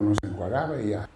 [0.00, 1.08] nos enjuagaba y ya.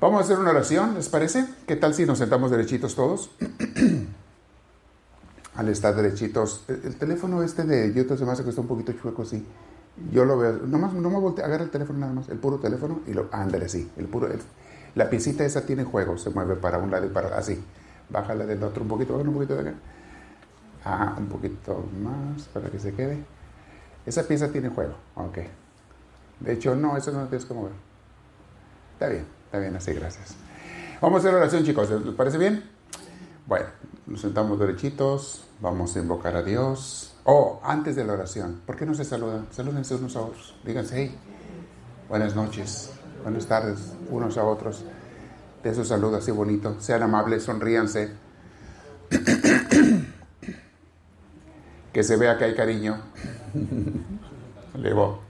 [0.00, 1.46] Vamos a hacer una oración, ¿les parece?
[1.66, 3.30] ¿Qué tal si nos sentamos derechitos todos?
[5.54, 8.92] Al estar derechitos, el, teléfono este de YouTube se me hace que está un poquito
[8.92, 9.44] chueco así.
[10.10, 13.00] Yo lo veo, nomás, no me volteo, agarra el teléfono nada más, el puro teléfono
[13.06, 14.28] y lo, ándale así, el puro,
[14.94, 17.62] la piecita esa tiene juego, se mueve para un lado y para así.
[18.08, 19.74] Bájala del otro un poquito, bájala un poquito de acá.
[20.84, 23.18] Ah, un poquito más para que se quede.
[24.06, 25.38] Esa pieza tiene juego, ok.
[26.40, 27.72] De hecho, no, eso no tienes que mover.
[28.94, 30.34] Está bien, está bien así, gracias.
[31.00, 31.90] Vamos a hacer oración, chicos.
[31.90, 32.64] ¿Les parece bien?
[33.46, 33.66] Bueno,
[34.06, 37.14] nos sentamos derechitos, vamos a invocar a Dios.
[37.24, 39.46] Oh, antes de la oración, ¿por qué no se saludan?
[39.50, 40.54] Salúdense unos a otros.
[40.64, 41.18] Díganse, hey,
[42.08, 42.90] buenas noches,
[43.22, 44.84] buenas tardes, unos a otros.
[45.62, 46.76] De esos saludos así bonito.
[46.80, 48.12] Sean amables, sonríanse.
[51.92, 52.98] que se vea que hay cariño.
[54.74, 55.20] Levo.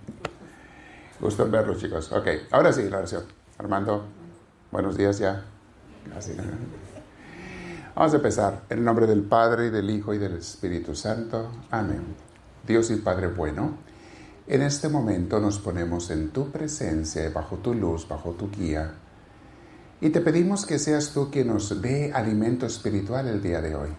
[1.20, 2.10] Gusto en verlos, chicos.
[2.12, 3.24] Ok, ahora sí, la oración.
[3.59, 4.06] Armando,
[4.70, 5.45] buenos días ya.
[7.94, 8.62] Vamos a empezar.
[8.70, 11.50] En el nombre del Padre, del Hijo, y del Espíritu Santo.
[11.70, 12.14] Amén.
[12.67, 13.77] Dios y Padre bueno,
[14.47, 18.94] en este momento nos ponemos en tu presencia, bajo tu luz, bajo tu guía.
[20.00, 23.91] Y te pedimos que seas tú quien nos dé alimento espiritual el día de hoy.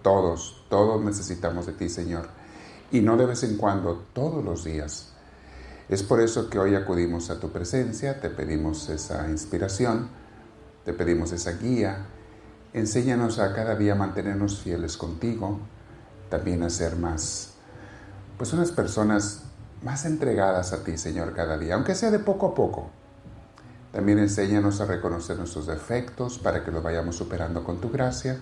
[0.00, 2.28] Todos, todos necesitamos de ti, Señor.
[2.90, 5.11] Y no de vez en cuando, todos los días.
[5.92, 10.08] Es por eso que hoy acudimos a tu presencia, te pedimos esa inspiración,
[10.86, 12.06] te pedimos esa guía.
[12.72, 15.60] Enséñanos a cada día mantenernos fieles contigo,
[16.30, 17.56] también a ser más,
[18.38, 19.42] pues unas personas
[19.82, 22.88] más entregadas a ti, Señor, cada día, aunque sea de poco a poco.
[23.92, 28.40] También enséñanos a reconocer nuestros defectos para que los vayamos superando con tu gracia.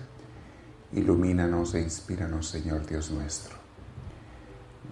[0.93, 3.57] Ilumínanos e inspíranos, Señor Dios nuestro.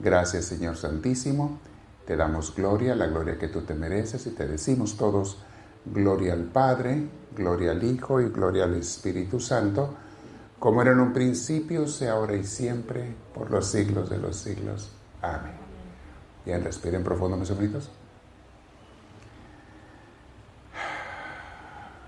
[0.02, 1.62] Gracias, Señor Santísimo.
[2.10, 5.38] Te damos gloria, la gloria que tú te mereces y te decimos todos,
[5.86, 9.94] gloria al Padre, gloria al Hijo y gloria al Espíritu Santo,
[10.58, 14.90] como era en un principio, sea ahora y siempre, por los siglos de los siglos.
[15.22, 15.54] Amén.
[16.44, 17.92] Bien, respiren profundo, mis hermanitos.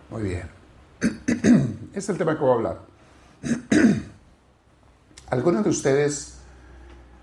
[0.10, 0.50] Muy bien.
[1.94, 2.80] Es el tema que voy a hablar.
[5.30, 6.40] ¿Alguno de ustedes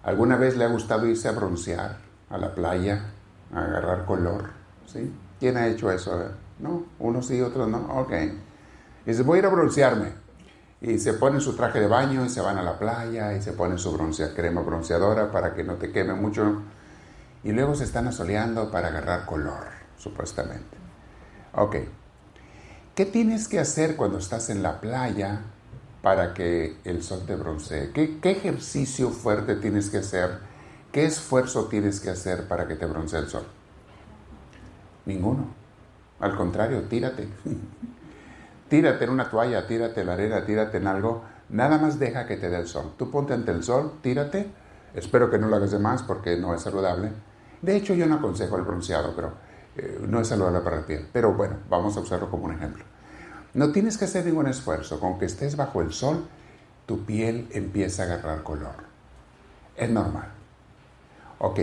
[0.05, 2.08] alguna vez le ha gustado irse a broncear?
[2.31, 3.05] A la playa
[3.53, 4.51] a agarrar color.
[4.87, 5.13] ¿sí?
[5.39, 6.19] ¿Quién ha hecho eso?
[6.59, 6.85] ¿No?
[6.99, 7.79] Unos sí, otros no.
[8.01, 8.13] Ok.
[9.07, 10.13] Y dice, voy a ir a broncearme.
[10.81, 13.53] Y se ponen su traje de baño y se van a la playa y se
[13.53, 16.63] ponen su broncea, crema bronceadora para que no te queme mucho.
[17.43, 19.67] Y luego se están asoleando para agarrar color,
[19.97, 20.77] supuestamente.
[21.55, 21.77] Ok.
[22.95, 25.41] ¿Qué tienes que hacer cuando estás en la playa
[26.03, 27.91] para que el sol te broncee?
[27.93, 30.39] ¿Qué, qué ejercicio fuerte tienes que hacer
[30.93, 33.45] ¿Qué esfuerzo tienes que hacer para que te broncee el sol?
[35.05, 35.47] Ninguno.
[36.21, 37.29] Al contrario, tírate.
[38.69, 41.23] tírate en una toalla, tírate en la arena, tírate en algo.
[41.51, 42.95] Nada más deja que te dé el sol.
[42.97, 44.51] Tú ponte ante el sol, tírate.
[44.95, 47.13] Espero que no lo hagas de más porque no es saludable.
[47.61, 49.33] De hecho, yo no aconsejo el bronceado, pero
[49.77, 51.07] eh, no es saludable para la piel.
[51.13, 52.85] Pero bueno, vamos a usarlo como un ejemplo.
[53.53, 55.01] No tienes que hacer ningún esfuerzo.
[55.01, 56.27] Con que estés bajo el sol,
[56.87, 58.89] tu piel empieza a agarrar color.
[59.77, 60.38] Es normal.
[61.39, 61.61] Ok,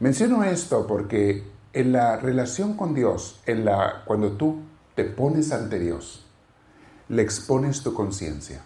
[0.00, 4.62] menciono esto porque en la relación con Dios, en la, cuando tú
[4.94, 6.24] te pones ante Dios,
[7.08, 8.62] le expones tu conciencia.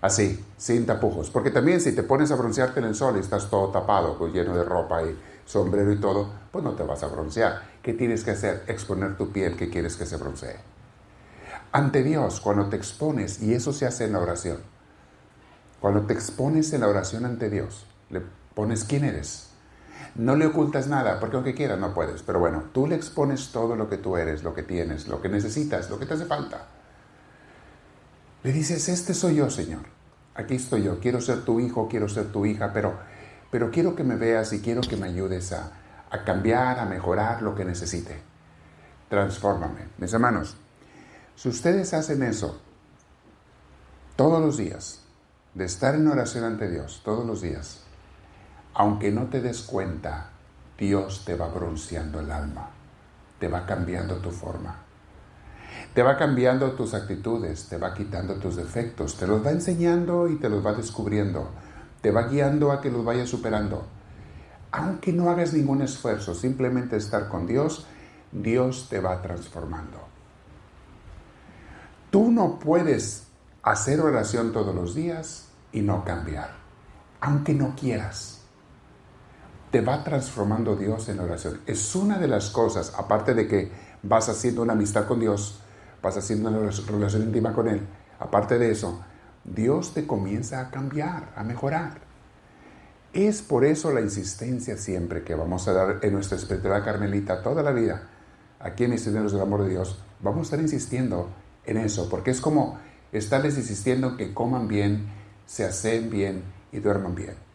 [0.00, 1.30] Así, sin tapujos.
[1.30, 4.32] Porque también si te pones a broncearte en el sol y estás todo tapado, pues
[4.32, 7.62] lleno de ropa y sombrero y todo, pues no te vas a broncear.
[7.82, 8.64] ¿Qué tienes que hacer?
[8.66, 10.56] Exponer tu piel que quieres que se broncee.
[11.72, 14.58] Ante Dios, cuando te expones, y eso se hace en la oración,
[15.80, 18.22] cuando te expones en la oración ante Dios, le
[18.54, 19.50] pones quién eres.
[20.14, 22.22] No le ocultas nada, porque aunque quieras no puedes.
[22.22, 25.28] Pero bueno, tú le expones todo lo que tú eres, lo que tienes, lo que
[25.28, 26.66] necesitas, lo que te hace falta.
[28.42, 29.82] Le dices, este soy yo, Señor.
[30.34, 30.98] Aquí estoy yo.
[30.98, 32.98] Quiero ser tu hijo, quiero ser tu hija, pero,
[33.50, 35.72] pero quiero que me veas y quiero que me ayudes a,
[36.10, 38.20] a cambiar, a mejorar lo que necesite.
[39.08, 39.88] Transfórmame.
[39.98, 40.56] Mis hermanos,
[41.36, 42.60] si ustedes hacen eso
[44.16, 45.00] todos los días,
[45.54, 47.82] de estar en oración ante Dios todos los días,
[48.74, 50.30] aunque no te des cuenta,
[50.78, 52.70] Dios te va bronceando el alma,
[53.38, 54.76] te va cambiando tu forma,
[55.94, 60.36] te va cambiando tus actitudes, te va quitando tus defectos, te los va enseñando y
[60.36, 61.50] te los va descubriendo,
[62.00, 63.84] te va guiando a que los vayas superando.
[64.72, 67.86] Aunque no hagas ningún esfuerzo, simplemente estar con Dios,
[68.30, 69.98] Dios te va transformando.
[72.10, 73.24] Tú no puedes
[73.62, 76.52] hacer oración todos los días y no cambiar,
[77.20, 78.39] aunque no quieras
[79.70, 81.60] te va transformando Dios en oración.
[81.66, 83.70] Es una de las cosas, aparte de que
[84.02, 85.60] vas haciendo una amistad con Dios,
[86.02, 87.80] vas haciendo una relación íntima con Él,
[88.18, 89.00] aparte de eso,
[89.44, 92.00] Dios te comienza a cambiar, a mejorar.
[93.12, 97.62] Es por eso la insistencia siempre que vamos a dar en nuestra espiritualidad carmelita toda
[97.62, 98.08] la vida,
[98.60, 101.30] aquí en Misioneros del Amor de Dios, vamos a estar insistiendo
[101.64, 102.78] en eso, porque es como
[103.12, 105.08] estarles insistiendo que coman bien,
[105.46, 107.49] se hacen bien y duerman bien.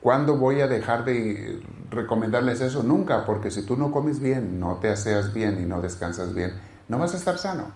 [0.00, 1.60] ¿Cuándo voy a dejar de
[1.90, 2.82] recomendarles eso?
[2.82, 6.52] Nunca, porque si tú no comes bien, no te aseas bien y no descansas bien,
[6.88, 7.72] no vas a estar sano.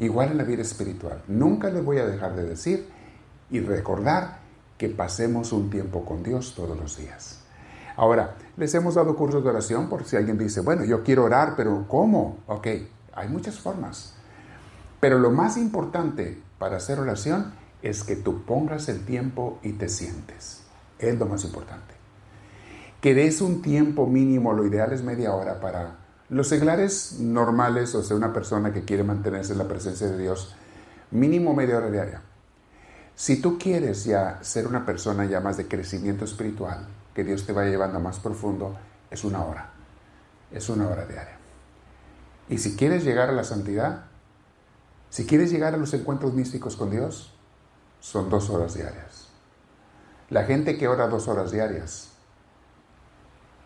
[0.00, 1.22] Igual en la vida espiritual.
[1.28, 2.88] Nunca les voy a dejar de decir
[3.50, 4.40] y recordar
[4.78, 7.38] que pasemos un tiempo con Dios todos los días.
[7.96, 11.54] Ahora, les hemos dado cursos de oración por si alguien dice, bueno, yo quiero orar,
[11.56, 12.38] pero ¿cómo?
[12.48, 12.66] Ok,
[13.14, 14.14] hay muchas formas.
[14.98, 17.52] Pero lo más importante para hacer oración
[17.82, 20.61] es que tú pongas el tiempo y te sientes.
[21.02, 21.94] Es lo más importante.
[23.00, 25.96] Que des un tiempo mínimo, lo ideal es media hora para
[26.28, 30.54] los seglares normales, o sea, una persona que quiere mantenerse en la presencia de Dios,
[31.10, 32.22] mínimo media hora diaria.
[33.14, 37.52] Si tú quieres ya ser una persona ya más de crecimiento espiritual, que Dios te
[37.52, 38.76] vaya llevando más profundo,
[39.10, 39.70] es una hora.
[40.50, 41.36] Es una hora diaria.
[42.48, 44.04] Y si quieres llegar a la santidad,
[45.10, 47.34] si quieres llegar a los encuentros místicos con Dios,
[48.00, 49.11] son dos horas diarias.
[50.30, 52.12] La gente que ora dos horas diarias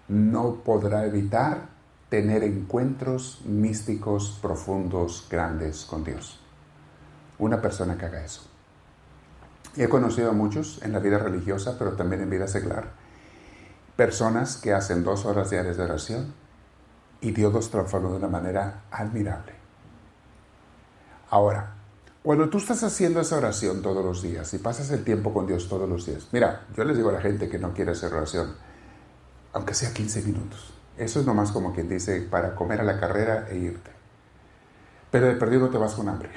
[0.08, 1.68] no podrá evitar
[2.08, 6.40] tener encuentros místicos profundos, grandes con Dios.
[7.38, 8.42] Una persona que haga eso.
[9.76, 12.92] He conocido a muchos en la vida religiosa, pero también en vida seglar.
[13.96, 16.34] Personas que hacen dos horas diarias de oración
[17.20, 19.52] y Dios los transforma de una manera admirable.
[21.28, 21.75] Ahora,
[22.26, 25.68] cuando tú estás haciendo esa oración todos los días y pasas el tiempo con Dios
[25.68, 28.52] todos los días, mira, yo les digo a la gente que no quiere hacer oración,
[29.52, 30.74] aunque sea 15 minutos.
[30.98, 33.92] Eso es nomás como quien dice para comer a la carrera e irte.
[35.12, 36.30] Pero de perdido no te vas con hambre.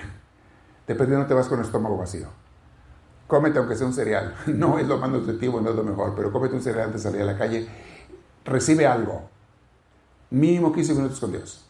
[0.85, 2.27] De perdido no te vas con estómago vacío
[3.25, 4.35] cómete aunque sea un cereal.
[4.47, 7.09] No es lo más nutritivo, no es lo mejor, pero cómete un cereal antes de
[7.09, 7.67] salir a la calle.
[8.43, 9.29] Recibe algo.
[10.31, 11.68] Mínimo 15 minutos con Dios.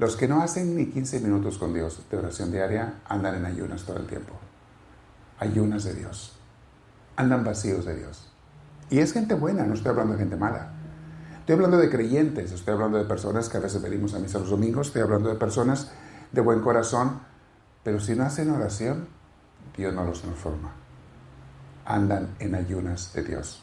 [0.00, 3.84] Los que no hacen ni 15 minutos con Dios de oración diaria andan en ayunas
[3.84, 4.32] todo el tiempo.
[5.38, 6.38] Ayunas de Dios.
[7.16, 8.32] Andan vacíos de Dios.
[8.88, 10.72] Y es gente buena, no estoy hablando de gente mala.
[11.40, 14.48] Estoy hablando de creyentes, estoy hablando de personas que a veces venimos a misa los
[14.48, 15.92] domingos, estoy hablando de personas
[16.32, 17.20] de buen corazón,
[17.84, 19.06] pero si no hacen oración,
[19.76, 20.72] Dios no los transforma
[21.84, 23.62] andan en ayunas de Dios.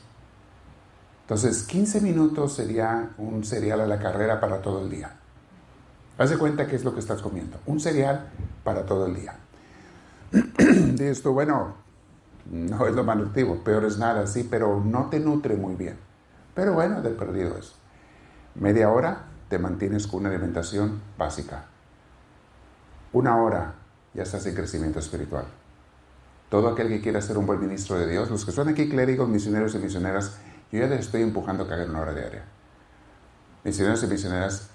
[1.22, 5.17] Entonces, 15 minutos sería un cereal a la carrera para todo el día.
[6.18, 7.60] Haz de cuenta qué es lo que estás comiendo.
[7.66, 8.28] Un cereal
[8.64, 9.36] para todo el día.
[10.58, 11.76] Dices tú, bueno,
[12.50, 15.98] no es lo más nutritivo, peor es nada, sí, pero no te nutre muy bien.
[16.56, 17.74] Pero bueno, de perdido eso.
[18.56, 21.66] Media hora te mantienes con una alimentación básica.
[23.14, 23.76] Una hora
[24.14, 25.46] ya estás en crecimiento espiritual.
[26.50, 29.30] Todo aquel que quiera ser un buen ministro de Dios, los que son aquí clérigos,
[29.30, 30.38] misioneros y misioneras,
[30.72, 32.44] yo ya les estoy empujando a que hagan una hora diaria.
[33.64, 34.70] Misioneros y misioneras,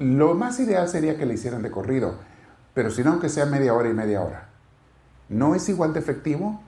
[0.00, 2.16] lo más ideal sería que le hicieran de corrido,
[2.74, 4.48] pero si no, aunque sea media hora y media hora.
[5.28, 6.60] No es igual de efectivo,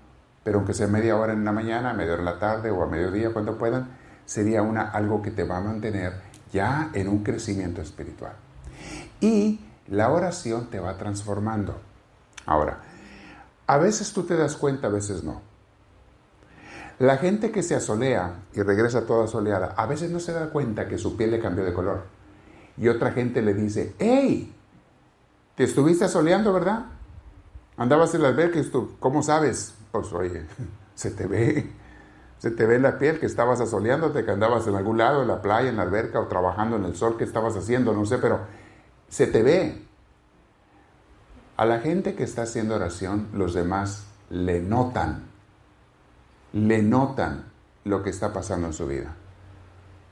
[0.44, 2.87] pero aunque sea media hora en la mañana, media hora en la tarde o a
[2.87, 3.88] mediodía, cuando puedan,
[4.25, 6.15] sería una, algo que te va a mantener
[6.53, 8.32] ya en un crecimiento espiritual.
[9.20, 11.81] Y la oración te va transformando.
[12.46, 12.81] Ahora,
[13.67, 15.43] a veces tú te das cuenta, a veces no.
[16.99, 20.87] La gente que se asolea y regresa toda soleada, a veces no se da cuenta
[20.87, 22.19] que su piel le cambió de color.
[22.81, 24.53] Y otra gente le dice, ¡Hey!
[25.55, 26.87] Te estuviste asoleando, ¿verdad?
[27.77, 28.58] Andabas en la alberca,
[28.99, 29.75] ¿cómo sabes?
[29.93, 30.46] Pues oye,
[30.94, 31.70] se te ve,
[32.39, 35.29] se te ve en la piel que estabas asoleándote, que andabas en algún lado, en
[35.29, 38.17] la playa, en la alberca o trabajando en el sol, que estabas haciendo, no sé,
[38.17, 38.41] pero
[39.10, 39.84] se te ve.
[41.58, 45.25] A la gente que está haciendo oración, los demás le notan,
[46.55, 47.44] le notan
[47.84, 49.17] lo que está pasando en su vida.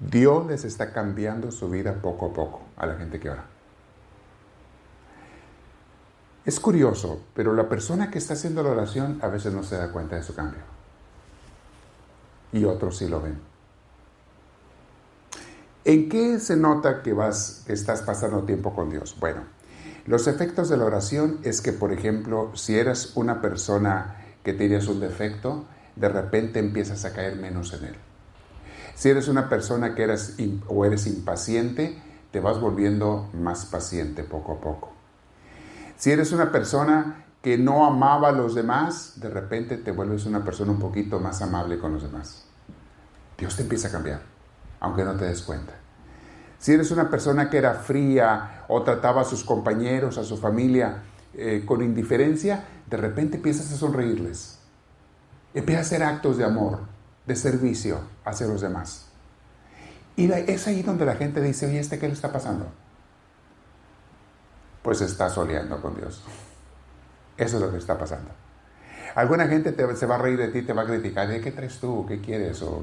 [0.00, 3.44] Dios les está cambiando su vida poco a poco a la gente que ora.
[6.44, 9.92] Es curioso, pero la persona que está haciendo la oración a veces no se da
[9.92, 10.62] cuenta de su cambio.
[12.52, 13.38] Y otros sí lo ven.
[15.84, 19.16] ¿En qué se nota que vas, estás pasando tiempo con Dios?
[19.20, 19.42] Bueno,
[20.06, 24.88] los efectos de la oración es que, por ejemplo, si eres una persona que tienes
[24.88, 27.96] un defecto, de repente empiezas a caer menos en él.
[28.98, 30.34] Si eres una persona que eres
[30.66, 31.96] o eres impaciente,
[32.32, 34.90] te vas volviendo más paciente poco a poco.
[35.96, 40.42] Si eres una persona que no amaba a los demás, de repente te vuelves una
[40.42, 42.44] persona un poquito más amable con los demás.
[43.38, 44.22] Dios te empieza a cambiar,
[44.80, 45.74] aunque no te des cuenta.
[46.58, 51.04] Si eres una persona que era fría o trataba a sus compañeros, a su familia
[51.34, 54.58] eh, con indiferencia, de repente empiezas a sonreírles.
[55.54, 56.97] Empiezas a hacer actos de amor,
[57.28, 59.06] de servicio hacia los demás.
[60.16, 62.66] Y es ahí donde la gente dice, oye, ¿este qué le está pasando?
[64.82, 66.25] Pues está soleando con Dios.
[67.37, 68.30] Eso es lo que está pasando.
[69.14, 71.78] Alguna gente se va a reír de ti, te va a criticar, ¿de qué traes
[71.78, 72.06] tú?
[72.08, 72.62] ¿Qué quieres?
[72.62, 72.82] ¿O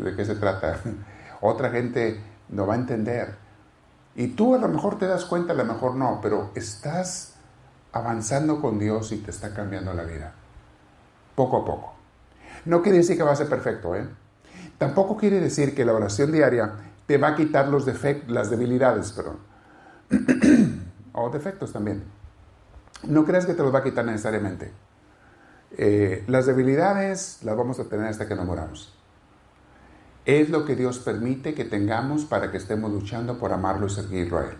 [0.00, 0.80] de qué se trata?
[1.42, 3.34] Otra gente no va a entender.
[4.14, 7.34] Y tú a lo mejor te das cuenta, a lo mejor no, pero estás
[7.92, 10.32] avanzando con Dios y te está cambiando la vida.
[11.34, 12.01] Poco a poco.
[12.64, 14.06] No quiere decir que va a ser perfecto, ¿eh?
[14.78, 16.72] Tampoco quiere decir que la oración diaria
[17.06, 19.38] te va a quitar los defectos, las debilidades, perdón.
[21.12, 22.02] o defectos también.
[23.04, 24.72] No creas que te los va a quitar necesariamente.
[25.76, 28.94] Eh, las debilidades las vamos a tener hasta que nos moramos.
[30.24, 34.38] Es lo que Dios permite que tengamos para que estemos luchando por amarlo y seguirlo
[34.38, 34.56] a Él.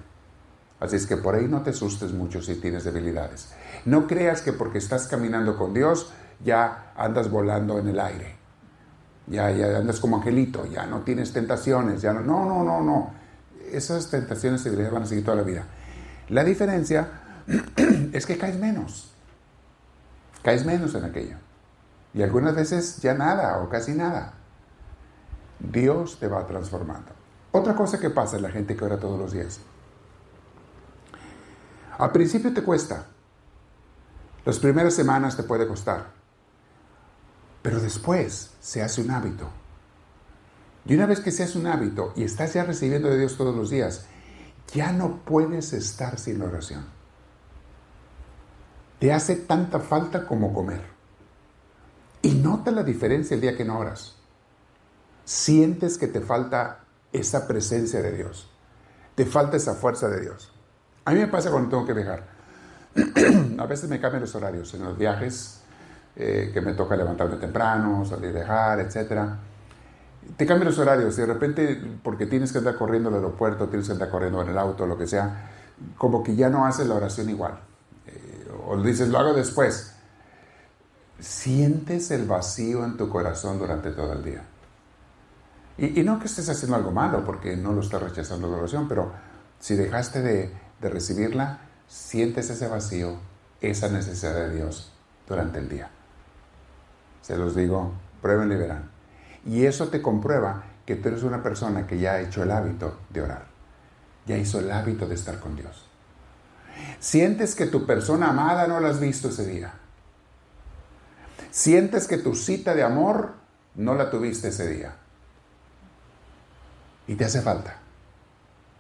[0.80, 3.52] Así es que por ahí no te asustes mucho si tienes debilidades.
[3.84, 6.12] No creas que porque estás caminando con Dios
[6.44, 8.36] ya andas volando en el aire.
[9.26, 13.14] Ya, ya andas como angelito, ya no tienes tentaciones, ya no, no, no, no, no.
[13.70, 15.64] Esas tentaciones debilidades van a seguir toda la vida.
[16.28, 17.20] La diferencia
[18.12, 19.12] es que caes menos.
[20.42, 21.36] Caes menos en aquello.
[22.14, 24.34] Y algunas veces ya nada o casi nada.
[25.58, 27.12] Dios te va transformando.
[27.52, 29.60] Otra cosa que pasa en la gente que ora todos los días.
[31.98, 33.06] Al principio te cuesta.
[34.44, 36.06] Las primeras semanas te puede costar.
[37.62, 39.48] Pero después se hace un hábito.
[40.84, 43.54] Y una vez que se hace un hábito y estás ya recibiendo de Dios todos
[43.54, 44.06] los días,
[44.74, 46.84] ya no puedes estar sin oración.
[48.98, 50.82] Te hace tanta falta como comer.
[52.22, 54.16] Y nota la diferencia el día que no oras.
[55.24, 58.48] Sientes que te falta esa presencia de Dios.
[59.14, 60.52] Te falta esa fuerza de Dios.
[61.04, 62.28] A mí me pasa cuando tengo que viajar.
[63.58, 65.61] a veces me cambian los horarios en los viajes,
[66.16, 69.30] eh, que me toca levantarme temprano, salir a viajar, etc.
[70.36, 73.86] Te cambian los horarios y de repente, porque tienes que andar corriendo al aeropuerto, tienes
[73.86, 75.50] que andar corriendo en el auto, lo que sea,
[75.96, 77.58] como que ya no haces la oración igual
[78.66, 79.92] o dices, lo hago después,
[81.18, 84.44] sientes el vacío en tu corazón durante todo el día.
[85.78, 89.12] Y, no que estés haciendo algo malo, porque no lo estás rechazando la oración, pero
[89.58, 93.16] si dejaste de, de recibirla, sientes ese vacío,
[93.60, 94.92] esa necesidad de Dios
[95.26, 95.90] durante el día.
[97.22, 98.90] Se los digo, prueben y verán.
[99.46, 102.98] Y eso te comprueba que tú eres una persona que ya ha hecho el hábito
[103.10, 103.46] de orar.
[104.26, 105.88] Ya hizo el hábito de estar con Dios.
[107.00, 109.74] Sientes que tu persona amada no la has visto ese día.
[111.50, 113.34] Sientes que tu cita de amor
[113.74, 114.96] no la tuviste ese día.
[117.06, 117.78] Y te hace falta.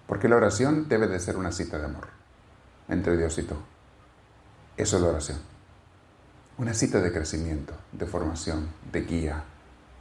[0.06, 2.08] Porque la oración debe de ser una cita de amor
[2.88, 3.54] entre Dios y tú.
[4.76, 5.51] Eso es la oración.
[6.62, 9.42] Una cita de crecimiento, de formación, de guía,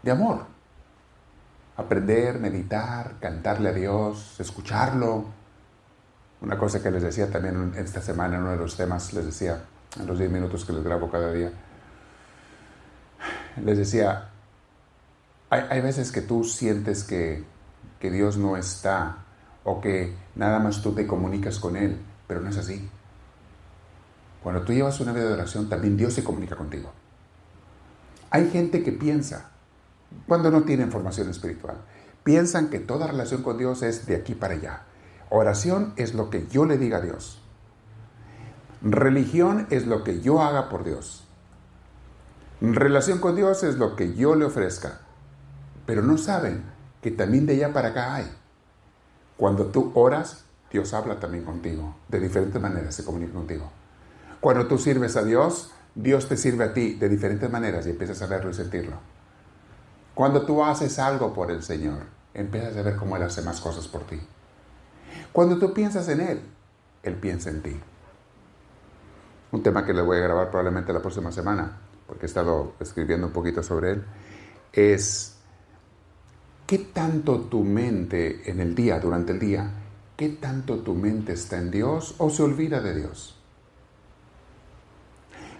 [0.04, 0.46] de amor.
[1.76, 5.26] Aprender, meditar, cantarle a Dios, escucharlo,
[6.40, 9.60] una cosa que les decía también esta semana en uno de los temas, les decía,
[10.00, 11.52] en los 10 minutos que les grabo cada día,
[13.66, 14.30] les decía,
[15.50, 17.44] hay, veces que tú sientes que,
[18.00, 19.18] que Dios no está
[19.64, 22.88] o que nada más tú te comunicas con Él, pero no es así.
[24.44, 26.92] Cuando tú llevas una vida de oración, también Dios se comunica contigo.
[28.32, 29.52] Hay gente que piensa,
[30.28, 31.78] cuando no tiene formación espiritual,
[32.24, 34.84] piensan que toda relación con Dios es de aquí para allá.
[35.30, 37.42] Oración es lo que yo le diga a Dios.
[38.82, 41.24] Religión es lo que yo haga por Dios.
[42.62, 45.02] Relación con Dios es lo que yo le ofrezca.
[45.86, 46.64] Pero no saben
[47.02, 48.32] que también de allá para acá hay.
[49.38, 51.96] Cuando tú oras, Dios habla también contigo.
[52.08, 53.72] De diferentes maneras se comunica contigo.
[54.42, 58.22] Cuando tú sirves a Dios, Dios te sirve a ti de diferentes maneras y empiezas
[58.24, 58.98] a verlo y sentirlo.
[60.16, 62.00] Cuando tú haces algo por el Señor,
[62.34, 64.20] empiezas a ver cómo Él hace más cosas por ti.
[65.32, 66.42] Cuando tú piensas en Él,
[67.04, 67.80] Él piensa en ti.
[69.52, 73.28] Un tema que le voy a grabar probablemente la próxima semana, porque he estado escribiendo
[73.28, 74.06] un poquito sobre Él,
[74.74, 75.36] es
[76.66, 79.70] qué tanto tu mente en el día, durante el día,
[80.18, 83.41] qué tanto tu mente está en Dios o se olvida de Dios.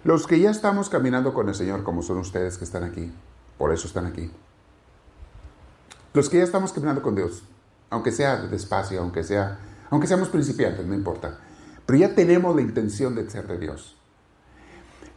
[0.04, 3.12] Los que ya estamos caminando con el Señor, como son ustedes que están aquí,
[3.56, 4.32] por eso están aquí.
[6.12, 7.44] Los que ya estamos caminando con Dios,
[7.88, 11.38] aunque sea despacio, aunque sea, aunque seamos principiantes, no importa.
[11.86, 13.96] Pero ya tenemos la intención de ser de Dios.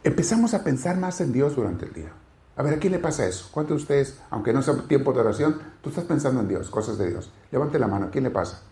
[0.04, 2.12] Empezamos a pensar más en Dios durante el día.
[2.54, 3.48] A ver, ¿a quién le pasa eso?
[3.50, 6.96] ¿Cuántos de ustedes, aunque no sea tiempo de oración, tú estás pensando en Dios, cosas
[6.96, 7.32] de Dios?
[7.50, 8.62] Levante la mano, ¿a quién le pasa?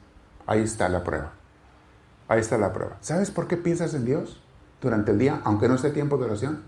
[0.47, 1.33] Ahí está la prueba.
[2.28, 2.99] Ahí está la prueba.
[3.00, 4.40] ¿Sabes por qué piensas en Dios
[4.84, 6.62] durante el día, aunque no sea tiempo de oración?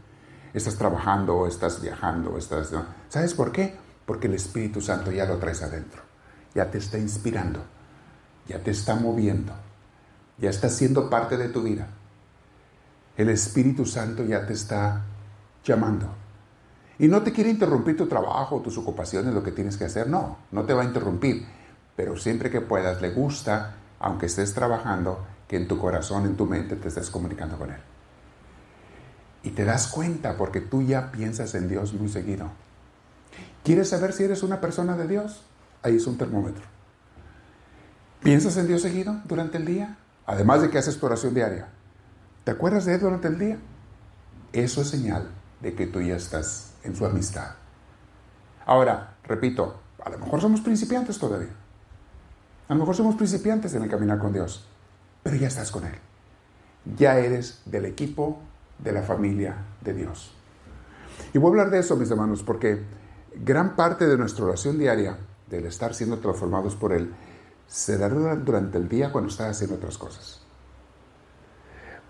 [0.53, 2.73] Estás trabajando, estás viajando, estás...
[3.09, 3.77] ¿Sabes por qué?
[4.05, 6.03] Porque el Espíritu Santo ya lo traes adentro.
[6.55, 7.61] Ya te está inspirando.
[8.49, 9.53] Ya te está moviendo.
[10.39, 11.89] Ya está siendo parte de tu vida.
[13.17, 15.05] El Espíritu Santo ya te está
[15.65, 16.09] llamando.
[16.99, 20.09] Y no te quiere interrumpir tu trabajo, tus ocupaciones, lo que tienes que hacer.
[20.09, 21.47] No, no te va a interrumpir.
[21.95, 26.47] Pero siempre que puedas, le gusta, aunque estés trabajando, que en tu corazón, en tu
[26.47, 27.81] mente, te estés comunicando con Él.
[29.47, 32.51] Y te das cuenta porque tú ya piensas en Dios muy seguido.
[33.63, 35.41] ¿Quieres saber si eres una persona de Dios?
[35.85, 36.65] Ahí es un termómetro.
[38.25, 39.99] ¿Piensas en Dios seguido durante el día?
[40.27, 41.69] Además de que haces tu oración diaria.
[42.43, 43.59] ¿Te acuerdas de Él durante el día?
[44.53, 47.53] Eso es señal de que tú ya estás en su amistad.
[48.67, 51.55] Ahora, repito, a lo mejor somos principiantes todavía.
[52.69, 54.67] A lo mejor somos principiantes en el caminar con Dios,
[55.23, 55.95] pero ya estás con Él.
[56.97, 58.41] Ya eres del equipo
[58.79, 60.35] de la familia de Dios.
[61.33, 62.83] Y voy a hablar de eso, mis hermanos, porque
[63.35, 65.19] gran parte de nuestra oración diaria,
[65.49, 67.15] del estar siendo transformados por Él,
[67.67, 70.41] se da durante el día cuando estás haciendo otras cosas.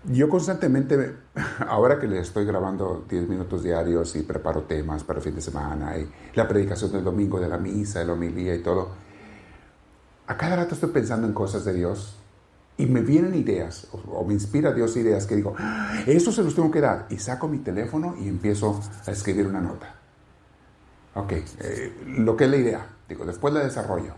[0.05, 1.15] Yo constantemente,
[1.67, 5.41] ahora que le estoy grabando 10 minutos diarios y preparo temas para el fin de
[5.41, 8.89] semana y la predicación del domingo de la misa, la homilía y todo,
[10.27, 12.17] a cada rato estoy pensando en cosas de Dios
[12.77, 16.53] y me vienen ideas o, me inspira Dios ideas que digo, ah, eso se los
[16.53, 19.95] tengo que dar y saco mi teléfono y empiezo a escribir una nota.
[21.15, 24.13] Ok, eh, lo que es la idea, digo, después la desarrollo.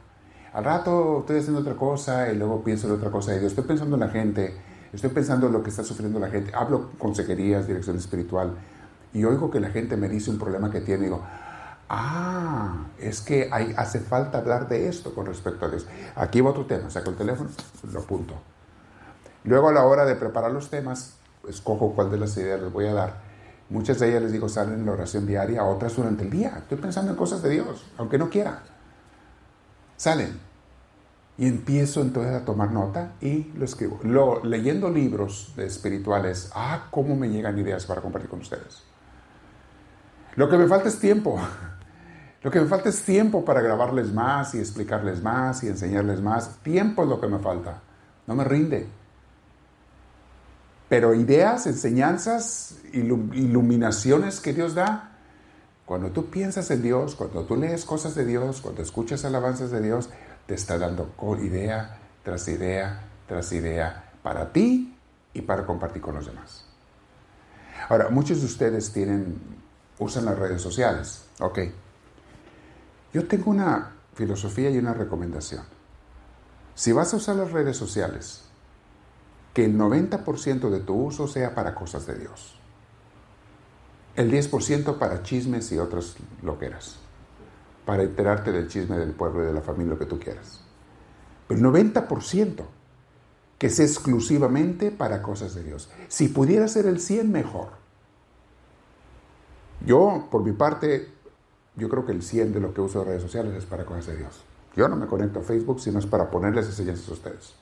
[0.52, 3.54] Al rato estoy haciendo otra cosa y luego pienso en otra cosa de Dios.
[3.54, 4.54] Estoy pensando en la gente,
[4.92, 6.52] estoy pensando en lo que está sufriendo la gente.
[6.54, 8.56] Hablo consejerías, dirección espiritual
[9.14, 11.24] y oigo que la gente me dice un problema que tiene y digo,
[11.90, 15.88] ah, es que hay, hace falta hablar de esto con respecto a Dios.
[16.16, 17.50] Aquí va otro tema, saco el teléfono,
[17.92, 18.36] lo apunto.
[19.44, 21.16] Luego a la hora de preparar los temas,
[21.48, 23.30] escojo cuál de las ideas les voy a dar.
[23.70, 26.56] Muchas de ellas les digo salen en la oración diaria, otras durante el día.
[26.58, 28.64] Estoy pensando en cosas de Dios, aunque no quiera
[30.00, 30.40] salen.
[31.38, 34.00] Y empiezo entonces a tomar nota y lo escribo.
[34.44, 38.84] Leyendo libros espirituales, ah, cómo me llegan ideas para compartir con ustedes.
[40.36, 41.40] Lo que me falta es tiempo.
[42.42, 46.58] Lo que me falta es tiempo para grabarles más y explicarles más y enseñarles más.
[46.64, 47.82] Tiempo es lo que me falta.
[48.28, 48.88] No me rinde.
[50.88, 55.18] Pero ideas, enseñanzas, iluminaciones que Dios da,
[55.86, 59.82] cuando tú piensas en Dios, cuando tú lees cosas de Dios, cuando escuchas alabanzas de
[59.82, 60.10] Dios,
[60.46, 64.98] te está dando idea tras idea tras idea para ti
[65.34, 66.66] y para compartir con los demás.
[67.88, 69.40] Ahora, muchos de ustedes tienen,
[70.00, 71.26] usan las redes sociales.
[71.40, 71.60] Ok.
[73.14, 75.64] Yo tengo una filosofía y una recomendación.
[76.76, 78.46] Si vas a usar las redes sociales,
[79.54, 82.60] que el 90% de tu uso sea para cosas de Dios
[84.20, 86.98] el 10% para chismes y otras loqueras,
[87.86, 90.60] para enterarte del chisme del pueblo y de la familia, lo que tú quieras.
[91.48, 92.66] Pero el 90%
[93.58, 95.90] que sea exclusivamente para cosas de Dios.
[96.10, 97.70] Si pudiera ser el 100, mejor.
[99.86, 101.14] Yo, por mi parte,
[101.80, 104.08] yo creo que el 100 de lo que uso de redes sociales es para cosas
[104.08, 104.44] de Dios.
[104.76, 107.56] Yo no me conecto a Facebook, sino es para ponerles enseñanzas a ustedes.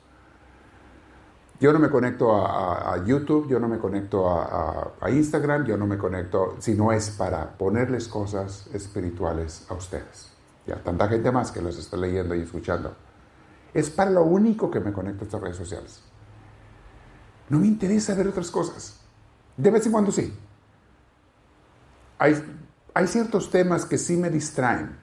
[1.60, 5.98] Yo no me conecto a, YouTube, yo no me conecto a, Instagram, yo no me
[5.98, 10.30] conecto, si no es para ponerles cosas espirituales a ustedes.
[10.66, 12.94] Ya, tanta gente más que los está leyendo y escuchando.
[13.74, 16.00] Es para lo único que me conecto a estas redes sociales.
[17.48, 19.00] No me interesa ver otras cosas.
[19.56, 20.32] De vez en cuando sí.
[22.18, 22.34] Hay,
[22.98, 24.96] hay ciertos temas que sí me distraen.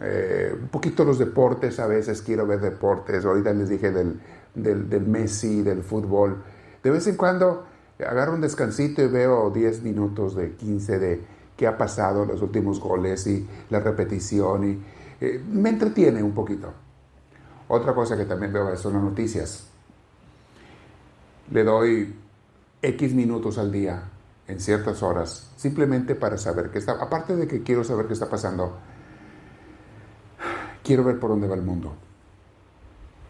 [0.00, 3.24] Eh, un poquito los deportes, a veces quiero ver deportes.
[3.24, 4.20] Ahorita les dije del,
[4.54, 6.44] del, Messi, del fútbol.
[6.82, 7.64] De vez en cuando
[8.06, 11.22] agarro un descansito y veo 10 minutos de 15 de
[11.56, 14.82] qué ha pasado, los últimos goles y la repetición y
[15.18, 16.70] eh, me entretiene un poquito.
[17.68, 19.66] Otra cosa que también veo son las noticias.
[21.50, 22.14] Le doy
[22.82, 24.10] X minutos al día
[24.48, 28.28] en ciertas horas, simplemente para saber qué está, aparte de que quiero saber qué está
[28.28, 28.78] pasando,
[30.82, 31.94] quiero ver por dónde va el mundo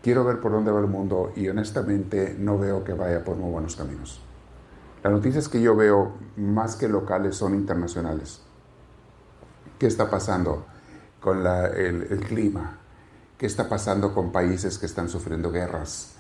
[0.07, 3.51] quiero ver por dónde va el mundo y honestamente no veo que vaya por muy
[3.51, 4.23] buenos caminos.
[5.03, 8.41] Las noticias que yo veo, más que locales, son internacionales.
[9.81, 10.65] ¿Qué está pasando
[11.21, 12.79] con el, el clima?
[13.37, 16.15] ¿Qué está pasando con países que están sufriendo guerras?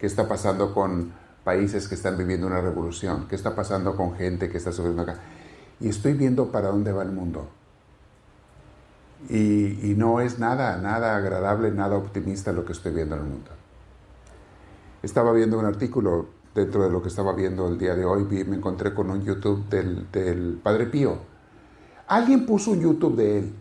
[0.00, 1.12] ¿Qué está pasando con
[1.48, 3.26] países que están viviendo una revolución?
[3.26, 5.16] ¿Qué está pasando con gente que está sufriendo acá?
[5.80, 7.48] y estoy viendo para dónde va el mundo.
[9.28, 13.50] Y, no es nada, nada agradable, nada optimista lo que estoy viendo en el mundo.
[15.02, 18.56] Estaba viendo un artículo dentro de lo que estaba viendo el día de hoy, me
[18.56, 21.18] encontré con un YouTube del, del Padre Pío.
[22.06, 23.54] Alguien puso un YouTube de él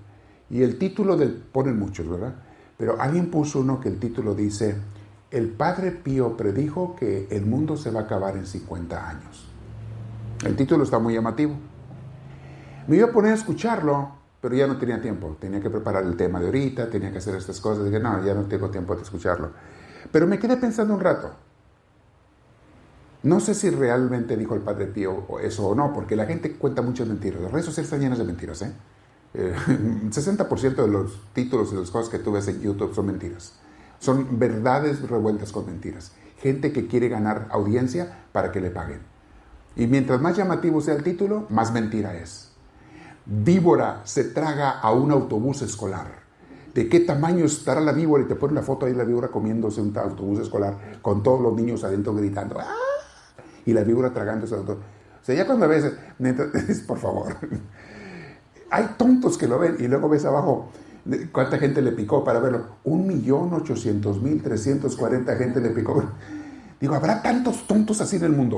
[0.49, 2.35] y el título del, ponen muchos, ¿verdad?
[2.77, 4.75] Pero alguien puso uno que el título dice,
[5.31, 9.47] el Padre Pío predijo que el mundo se va a acabar en 50 años.
[10.45, 11.53] El título está muy llamativo.
[12.87, 15.35] Me iba a poner a escucharlo, pero ya no tenía tiempo.
[15.39, 17.85] Tenía que preparar el tema de ahorita, tenía que hacer estas cosas.
[17.85, 19.51] Dije, no, ya no tengo tiempo de escucharlo.
[20.11, 21.31] Pero me quedé pensando un rato.
[23.23, 26.81] No sé si realmente dijo el Padre Pío eso o no, porque la gente cuenta
[26.81, 27.41] muchas mentiras.
[27.41, 28.71] Las redes sociales están llenas de mentiras, ¿eh?
[29.33, 33.53] 60% eh, de los títulos y las cosas que tú ves en YouTube son mentiras.
[33.99, 36.11] Son verdades revueltas con mentiras.
[36.39, 38.99] Gente que quiere ganar audiencia para que le paguen.
[39.75, 42.51] Y mientras más llamativo sea el título, más mentira es.
[43.25, 46.27] Víbora se traga a un autobús escolar.
[46.73, 48.23] ¿De qué tamaño estará la víbora?
[48.23, 51.53] Y te pone la foto ahí la víbora comiéndose un autobús escolar con todos los
[51.53, 52.59] niños adentro gritando.
[52.59, 52.73] ¡Ah!
[53.65, 54.83] Y la víbora tragándose autobús.
[55.21, 55.91] O sea, ya cuando ves,
[56.87, 57.35] por favor,
[58.71, 60.69] hay tontos que lo ven y luego ves abajo
[61.31, 62.65] cuánta gente le picó para verlo.
[62.83, 66.03] Un millón ochocientos mil trescientos cuarenta gente le picó.
[66.79, 68.57] Digo, ¿habrá tantos tontos así en el mundo?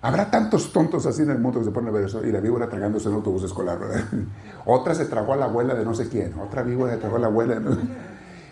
[0.00, 2.40] Habrá tantos tontos así en el mundo que se ponen a ver eso y la
[2.40, 3.78] víbora tragándose en autobús escolar,
[4.66, 7.20] Otra se tragó a la abuela de no sé quién, otra víbora se tragó a
[7.20, 7.58] la abuela.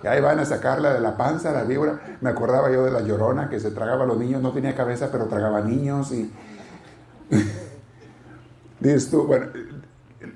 [0.02, 2.18] Y ahí van a sacarla de la panza, la víbora.
[2.20, 5.10] Me acordaba yo de la llorona que se tragaba a los niños, no tenía cabeza,
[5.12, 6.32] pero tragaba niños y.
[8.80, 9.46] Dices tú, bueno,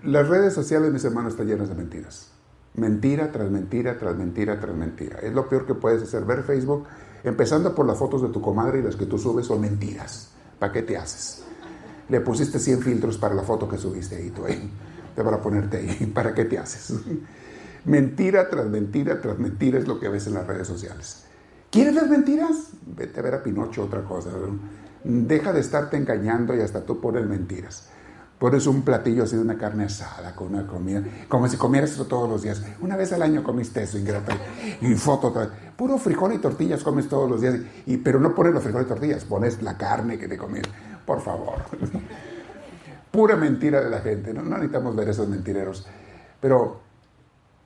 [0.07, 2.31] las redes sociales, mis hermanos, están llenas de mentiras.
[2.75, 5.19] Mentira tras mentira, tras mentira, tras mentira.
[5.21, 6.25] Es lo peor que puedes hacer.
[6.25, 6.85] Ver Facebook,
[7.25, 10.31] empezando por las fotos de tu comadre y las que tú subes son mentiras.
[10.59, 11.43] ¿Para qué te haces?
[12.09, 14.71] Le pusiste 100 filtros para la foto que subiste ahí, tú ahí.
[15.15, 16.07] Te van a ponerte ahí.
[16.15, 16.97] ¿Para qué te haces?
[17.85, 21.25] Mentira tras mentira tras mentira es lo que ves en las redes sociales.
[21.71, 22.71] ¿Quieres las mentiras?
[22.85, 24.31] Vete a ver a Pinocho, otra cosa.
[25.05, 27.89] Deja de estarte engañando y hasta tú pones mentiras.
[28.39, 32.05] Pones un platillo así de una carne asada con una comida, como si comieras eso
[32.05, 32.63] todos los días.
[32.81, 34.33] Una vez al año comiste eso, ingrato.
[34.83, 35.33] Y foto,
[35.75, 37.57] puro frijol y tortillas comes todos los días.
[37.87, 40.69] Y, pero no pones los frijoles y tortillas, pones la carne que te comiste.
[41.07, 41.55] Por favor.
[43.11, 44.35] Pura mentira de la gente.
[44.35, 45.87] No, no necesitamos ver esos mentireros.
[46.39, 46.81] Pero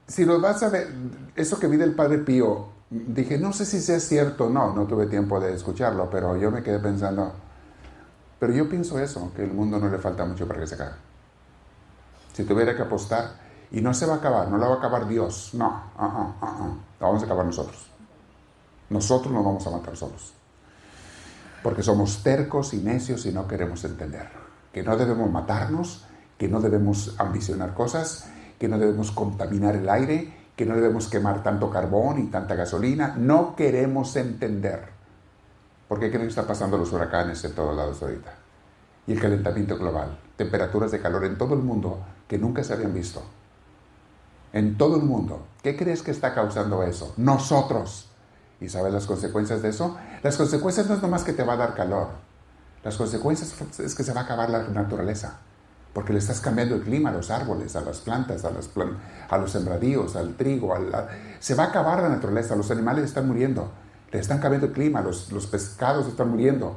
[0.06, 0.86] si los vas a ver,
[1.34, 4.72] eso que vi del Padre Pío, dije, no sé si sea cierto o no.
[4.72, 7.32] No tuve tiempo de escucharlo, pero yo me quedé pensando
[8.40, 10.94] pero yo pienso eso, que el mundo no le falta mucho para que se acabe.
[12.32, 13.32] Si tuviera que apostar,
[13.70, 16.34] y no se va a acabar, no la va a acabar Dios, no, uh -uh,
[16.40, 17.86] uh la vamos a acabar nosotros.
[18.88, 20.32] Nosotros nos vamos a matar solos.
[21.62, 24.28] Porque somos tercos y necios y no queremos entender.
[24.72, 26.06] Que no debemos matarnos,
[26.38, 28.26] que no debemos ambicionar cosas,
[28.58, 33.14] que no debemos contaminar el aire, que no debemos quemar tanto carbón y tanta gasolina.
[33.16, 34.99] No queremos entender.
[35.90, 38.32] ¿Por qué creen que está pasando los huracanes en todos lados ahorita?
[39.08, 41.98] Y el calentamiento global, temperaturas de calor en todo el mundo
[42.28, 43.24] que nunca se habían visto.
[44.52, 45.44] En todo el mundo.
[45.64, 47.12] ¿Qué crees que está causando eso?
[47.16, 48.08] Nosotros.
[48.60, 49.96] ¿Y sabes las consecuencias de eso?
[50.22, 52.10] Las consecuencias no es nomás que te va a dar calor.
[52.84, 55.38] Las consecuencias es que se va a acabar la naturaleza.
[55.92, 58.52] Porque le estás cambiando el clima a los árboles, a las plantas, a,
[59.28, 60.72] a los sembradíos, al trigo.
[61.40, 62.54] se va a acabar la naturaleza.
[62.54, 63.72] Los animales están muriendo.
[64.12, 66.76] Le están cambiando el clima, los, los pescados están muriendo,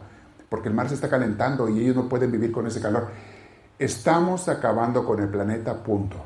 [0.50, 3.08] porque el mar se está calentando y ellos no pueden vivir con ese calor.
[3.80, 6.18] Estamos acabando con el planeta, punto.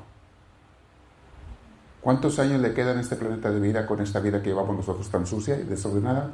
[2.01, 5.09] ¿Cuántos años le quedan a este planeta de vida con esta vida que llevamos nosotros
[5.09, 6.31] tan sucia y desordenada?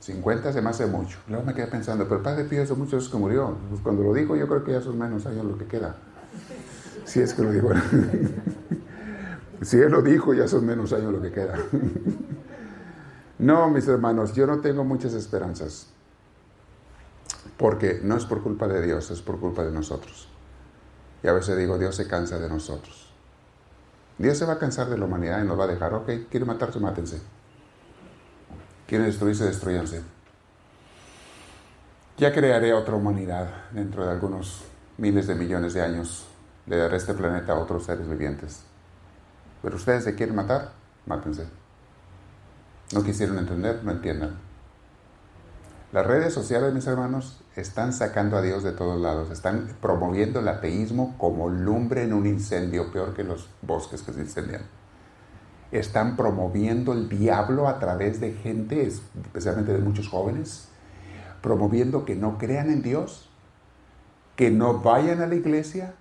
[0.00, 1.18] 50 se me hace mucho.
[1.28, 3.56] Luego me quedé pensando, pero el Padre Pío hace muchos años que murió.
[3.70, 5.96] Pues cuando lo digo, yo creo que ya son menos años lo que queda.
[7.04, 7.70] Si es que lo digo.
[9.62, 11.54] si él lo dijo, ya son menos años lo que queda.
[13.38, 15.88] No, mis hermanos, yo no tengo muchas esperanzas.
[17.56, 20.28] Porque no es por culpa de Dios, es por culpa de nosotros.
[21.22, 23.10] Y a veces digo, Dios se cansa de nosotros.
[24.18, 26.46] Dios se va a cansar de la humanidad y nos va a dejar, ok, quiere
[26.46, 27.20] matarse, mátense.
[28.86, 30.02] Quiere destruirse, destruyanse.
[32.16, 34.62] Ya crearé otra humanidad dentro de algunos
[34.98, 36.26] miles de millones de años.
[36.66, 38.62] Le daré este planeta a otros seres vivientes.
[39.62, 40.72] Pero ustedes se quieren matar,
[41.06, 41.63] mátense.
[42.92, 44.36] No quisieron entender, no entiendan.
[45.92, 50.48] Las redes sociales, mis hermanos, están sacando a Dios de todos lados, están promoviendo el
[50.48, 54.62] ateísmo como lumbre en un incendio, peor que los bosques que se incendian.
[55.70, 60.68] Están promoviendo el diablo a través de gente, especialmente de muchos jóvenes,
[61.42, 63.30] promoviendo que no crean en Dios,
[64.34, 65.94] que no vayan a la iglesia,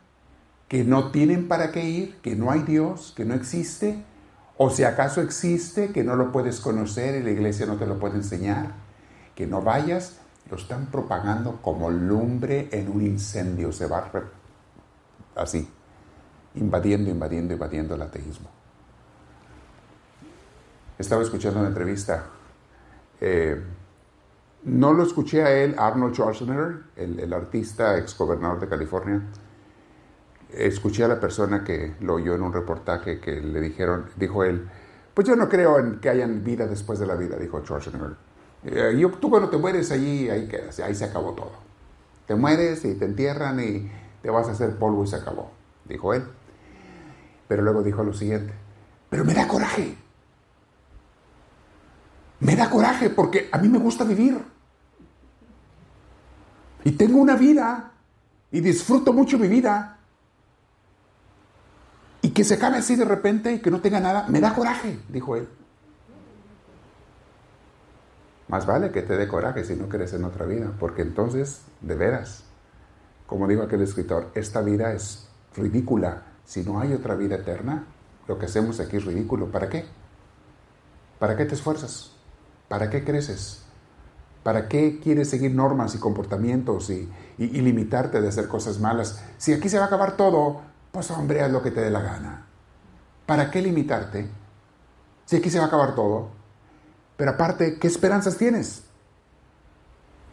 [0.67, 4.03] que no tienen para qué ir, que no hay Dios, que no existe,
[4.57, 7.99] o si acaso existe, que no lo puedes conocer y la iglesia no te lo
[7.99, 8.73] puede enseñar,
[9.35, 14.11] que no vayas, lo están propagando como lumbre en un incendio, se va
[15.35, 15.67] así,
[16.55, 18.49] invadiendo, invadiendo, invadiendo el ateísmo.
[20.99, 22.25] Estaba escuchando una entrevista,
[23.19, 23.59] eh,
[24.65, 29.21] no lo escuché a él, Arnold Schwarzenegger, el, el artista ex gobernador de California,
[30.57, 34.69] escuché a la persona que lo oyó en un reportaje que le dijeron, dijo él,
[35.13, 38.15] pues yo no creo en que hayan vida después de la vida, dijo Schwarzenegger.
[38.65, 41.51] Eh, tú cuando te mueres allí, ahí quedas, ahí se acabó todo.
[42.25, 45.51] Te mueres y te entierran y te vas a hacer polvo y se acabó,
[45.85, 46.23] dijo él.
[47.47, 48.53] Pero luego dijo lo siguiente,
[49.09, 49.97] pero me da coraje.
[52.39, 54.37] Me da coraje porque a mí me gusta vivir.
[56.85, 57.91] Y tengo una vida
[58.51, 59.92] y disfruto mucho mi vida.
[62.33, 65.35] Que se acabe así de repente y que no tenga nada, me da coraje, dijo
[65.35, 65.47] él.
[68.47, 71.95] Más vale que te dé coraje si no quieres en otra vida, porque entonces, de
[71.95, 72.43] veras,
[73.25, 76.23] como dijo aquel escritor, esta vida es ridícula.
[76.45, 77.85] Si no hay otra vida eterna,
[78.27, 79.51] lo que hacemos aquí es ridículo.
[79.51, 79.85] ¿Para qué?
[81.19, 82.11] ¿Para qué te esfuerzas?
[82.67, 83.63] ¿Para qué creces?
[84.43, 89.23] ¿Para qué quieres seguir normas y comportamientos y, y limitarte de hacer cosas malas?
[89.37, 90.61] Si aquí se va a acabar todo,
[90.93, 92.45] pues hombre, haz lo que te dé la gana.
[93.25, 94.29] ¿Para qué limitarte?
[95.25, 96.29] Si aquí se va a acabar todo.
[97.17, 98.83] Pero aparte, ¿qué esperanzas tienes?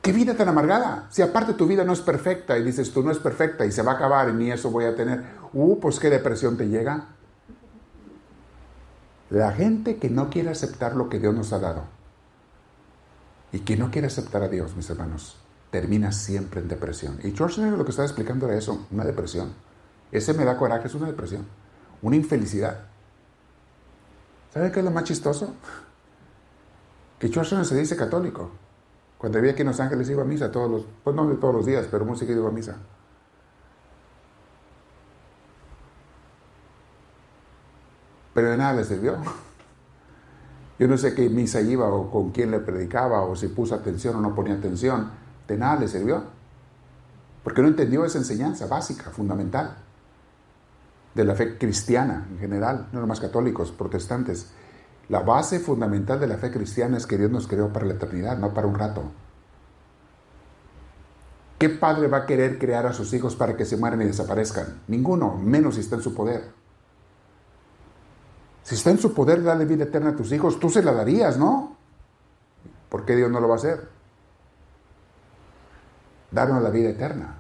[0.03, 1.09] ¿Qué vida tan amargada?
[1.11, 3.81] Si aparte tu vida no es perfecta y dices tú no es perfecta y se
[3.81, 7.07] va a acabar y ni eso voy a tener, uh, pues qué depresión te llega.
[9.31, 11.85] La gente que no quiere aceptar lo que Dios nos ha dado
[13.51, 15.39] y que no quiere aceptar a Dios, mis hermanos,
[15.71, 17.19] termina siempre en depresión.
[17.23, 19.70] Y George lo que estaba explicando era eso, una depresión.
[20.13, 21.47] Ese me da coraje, es una depresión,
[22.03, 22.81] una infelicidad.
[24.53, 25.55] ¿Sabe qué es lo más chistoso?
[27.19, 28.51] Que Schwarzenegger se dice católico.
[29.19, 31.67] Cuando vivía aquí en Los Ángeles iba a misa todos los, pues no todos los
[31.67, 32.77] días, pero muy seguido iba a misa.
[38.35, 39.19] Pero de nada le sirvió.
[40.79, 44.17] Yo no sé qué misa iba o con quién le predicaba o si puso atención
[44.17, 45.11] o no ponía atención.
[45.47, 46.25] De nada le sirvió.
[47.45, 49.77] Porque no entendió esa enseñanza básica, fundamental
[51.15, 54.53] de la fe cristiana en general, no nomás católicos, protestantes.
[55.09, 58.39] La base fundamental de la fe cristiana es que Dios nos creó para la eternidad,
[58.39, 59.03] no para un rato.
[61.59, 64.83] ¿Qué padre va a querer crear a sus hijos para que se mueran y desaparezcan?
[64.89, 66.53] Ninguno, menos si está en su poder.
[68.63, 71.37] Si está en su poder darle vida eterna a tus hijos, tú se la darías,
[71.37, 71.77] ¿no?
[72.89, 73.89] ¿Por qué Dios no lo va a hacer?
[76.31, 77.40] Darnos la vida eterna.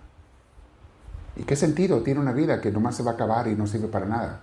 [1.40, 3.88] ¿Y qué sentido tiene una vida que nomás se va a acabar y no sirve
[3.88, 4.40] para nada?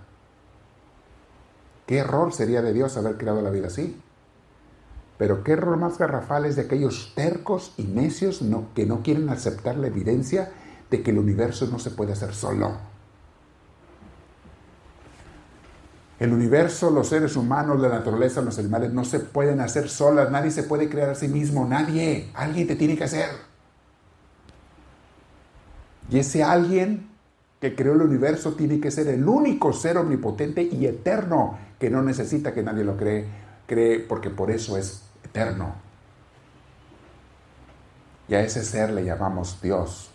[1.86, 4.02] ¿Qué error sería de Dios haber creado la vida así?
[5.20, 8.42] Pero qué error más garrafal es de aquellos tercos y necios
[8.74, 10.52] que no quieren aceptar la evidencia
[10.90, 12.72] de que el universo no se puede hacer solo.
[16.18, 20.32] El universo, los seres humanos, la naturaleza, los animales no se pueden hacer solas.
[20.32, 21.64] Nadie se puede crear a sí mismo.
[21.68, 22.32] Nadie.
[22.34, 23.47] Alguien te tiene que hacer.
[26.10, 27.10] Y ese alguien
[27.60, 32.02] que creó el universo tiene que ser el único ser omnipotente y eterno que no
[32.02, 33.26] necesita que nadie lo cree,
[33.66, 35.76] cree porque por eso es eterno.
[38.28, 40.12] Y a ese ser le llamamos Dios.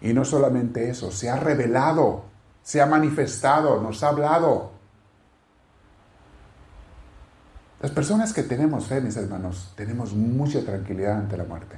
[0.00, 2.24] Y no solamente eso, se ha revelado,
[2.62, 4.72] se ha manifestado, nos ha hablado.
[7.80, 11.76] Las personas que tenemos fe, mis hermanos, tenemos mucha tranquilidad ante la muerte.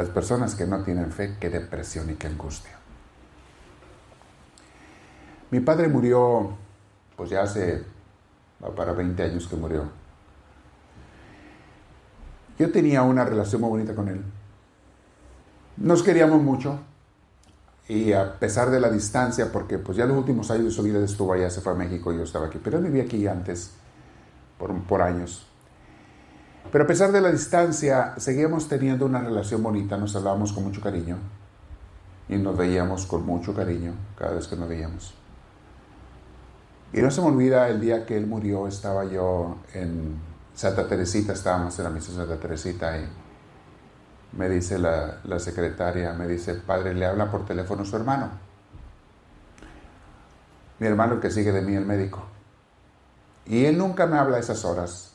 [0.00, 2.70] Las personas que no tienen fe, qué depresión y qué angustia.
[5.50, 6.56] Mi padre murió,
[7.16, 7.84] pues ya hace,
[8.74, 9.84] para 20 años que murió.
[12.58, 14.24] Yo tenía una relación muy bonita con él.
[15.76, 16.80] Nos queríamos mucho
[17.86, 20.98] y a pesar de la distancia, porque pues ya los últimos años de su vida
[21.04, 23.72] estuvo allá, se fue a México, yo estaba aquí, pero él vivía aquí antes,
[24.58, 25.49] por, por años.
[26.72, 30.80] Pero a pesar de la distancia, seguíamos teniendo una relación bonita, nos hablábamos con mucho
[30.80, 31.16] cariño
[32.28, 35.14] y nos veíamos con mucho cariño cada vez que nos veíamos.
[36.92, 40.16] Y no se me olvida el día que él murió, estaba yo en
[40.54, 43.08] Santa Teresita, estábamos en la misa de Santa Teresita y
[44.36, 48.30] me dice la, la secretaria, me dice, padre, le habla por teléfono su hermano.
[50.78, 52.22] Mi hermano que sigue de mí, el médico.
[53.44, 55.09] Y él nunca me habla a esas horas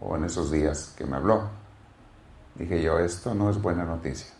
[0.00, 1.48] o en esos días que me habló.
[2.54, 4.32] Dije yo, esto no es buena noticia.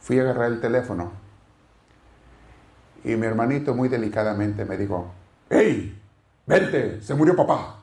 [0.00, 1.12] Fui a agarrar el teléfono
[3.04, 5.12] y mi hermanito muy delicadamente me dijo,
[5.48, 6.00] ¡Hey!
[6.46, 7.00] ¡Vente!
[7.00, 7.76] ¡Se murió papá!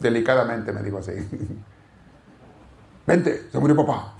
[0.00, 1.12] Delicadamente me dijo así.
[3.06, 3.48] ¡Vente!
[3.50, 4.14] ¡Se murió papá!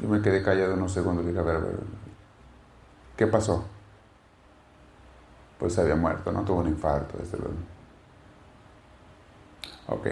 [0.00, 1.76] Yo me quedé callado unos segundos y dije, a ver, a ver,
[3.16, 3.64] ¿qué pasó?
[5.58, 7.54] Pues se había muerto, no tuvo un infarto, desde luego.
[9.88, 10.08] Ok.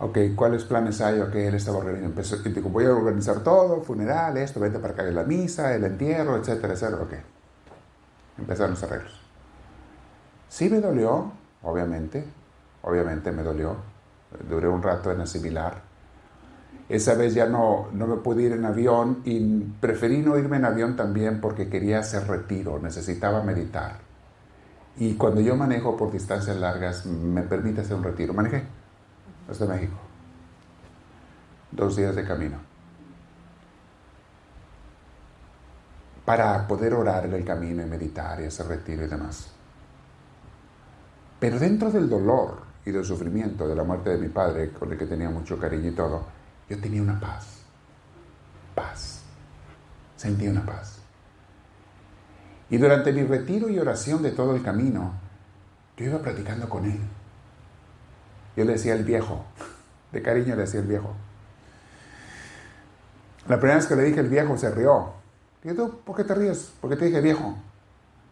[0.00, 1.20] Ok, ¿cuáles planes hay?
[1.20, 2.08] Ok, él estaba organizando.
[2.08, 6.36] Empezó, dijo, voy a organizar todo, funeral, esto, vente para acá, la misa, el entierro,
[6.36, 7.02] etcétera, etcétera.
[7.02, 7.14] Ok.
[8.38, 9.20] Empezaron los arreglos.
[10.48, 11.30] Sí me dolió,
[11.62, 12.24] obviamente,
[12.82, 13.76] obviamente me dolió.
[14.48, 15.91] Duré un rato en asimilar.
[16.92, 19.40] Esa vez ya no, no me pude ir en avión y
[19.80, 23.96] preferí no irme en avión también porque quería hacer retiro, necesitaba meditar.
[24.98, 28.34] Y cuando yo manejo por distancias largas, me permite hacer un retiro.
[28.34, 28.64] Manejé
[29.50, 29.96] hasta México.
[31.70, 32.58] Dos días de camino.
[36.26, 39.50] Para poder orar en el camino y meditar y hacer retiro y demás.
[41.40, 44.98] Pero dentro del dolor y del sufrimiento de la muerte de mi padre, con el
[44.98, 46.41] que tenía mucho cariño y todo,
[46.72, 47.58] yo tenía una paz.
[48.74, 49.20] Paz.
[50.16, 50.98] Sentí una paz.
[52.70, 55.12] Y durante mi retiro y oración de todo el camino,
[55.98, 57.00] yo iba platicando con él.
[58.56, 59.44] Yo le decía el viejo,
[60.12, 61.14] de cariño le decía el viejo.
[63.48, 65.12] La primera vez que le dije el viejo se rió.
[65.64, 66.72] Y tú, ¿por qué te ríes?
[66.80, 67.54] ¿Por qué te dije viejo?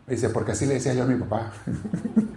[0.07, 1.53] Me dice, porque así le decía yo a mi papá.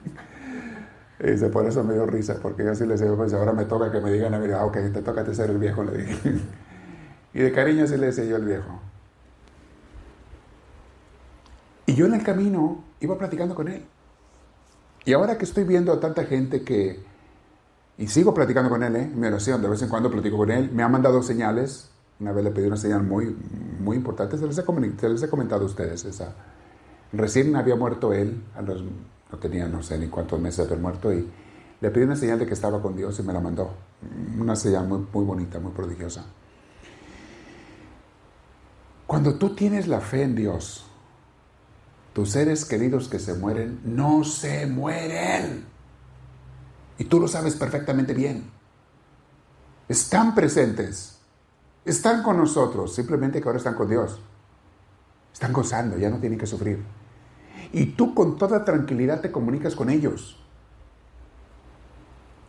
[1.32, 3.92] dice, por eso me dio risa, porque yo así le decía, pues ahora me toca
[3.92, 6.34] que me digan a mí, ah, ok, te toca ser el viejo, le dije.
[7.34, 8.80] y de cariño así le decía yo al viejo.
[11.86, 13.86] Y yo en el camino iba platicando con él.
[15.06, 17.04] Y ahora que estoy viendo a tanta gente que,
[17.98, 19.12] y sigo platicando con él, ¿eh?
[19.14, 22.44] mi oración, de vez en cuando platico con él, me ha mandado señales, una vez
[22.44, 23.36] le pedí una señal muy,
[23.80, 26.34] muy importante, se les, he, les he comentado a ustedes, esa.
[27.12, 28.84] recién había muerto él, a los,
[29.34, 31.28] no tenía no sé ni cuántos meses de muerto, y
[31.82, 33.74] le pedí una señal de que estaba con Dios y me la mandó,
[34.38, 36.24] una señal muy, muy bonita, muy prodigiosa.
[39.08, 40.86] Cuando tú tienes la fe en Dios,
[42.14, 45.66] tus seres queridos que se mueren no se mueren.
[47.00, 48.52] Y tú lo sabes perfectamente bien.
[49.90, 51.18] Están presentes.
[51.86, 52.94] Están con nosotros.
[52.94, 54.20] Simplemente que ahora están con Dios.
[55.34, 56.84] Están gozando, ya no tienen que sufrir.
[57.74, 60.38] Y tú con toda tranquilidad te comunicas con ellos.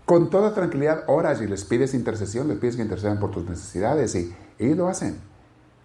[0.05, 4.15] Con toda tranquilidad oras y les pides intercesión, les pides que intercedan por tus necesidades
[4.15, 5.17] y ellos lo hacen.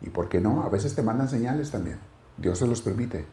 [0.01, 0.63] ¿Y por qué no?
[0.63, 1.99] A veces te mandan señales también.
[2.37, 3.25] Dios se los permite.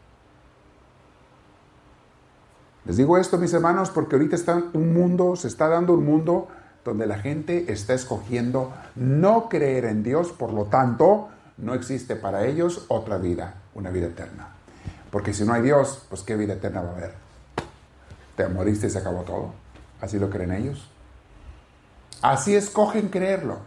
[2.85, 6.47] Les digo esto, mis hermanos, porque ahorita está un mundo, se está dando un mundo
[6.85, 12.45] donde la gente está escogiendo no creer en Dios, por lo tanto, no existe para
[12.45, 14.56] ellos otra vida, una vida eterna.
[15.11, 17.13] Porque si no hay Dios, pues qué vida eterna va a haber.
[18.35, 19.53] Te moriste y se acabó todo.
[20.01, 20.89] Así lo creen ellos.
[22.21, 23.59] Así escogen creerlo.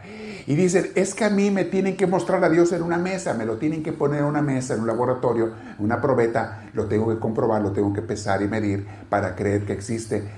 [0.46, 3.34] Y dicen, es que a mí me tienen que mostrar a Dios en una mesa,
[3.34, 7.08] me lo tienen que poner en una mesa, en un laboratorio, una probeta, lo tengo
[7.08, 10.28] que comprobar, lo tengo que pesar y medir para creer que existe.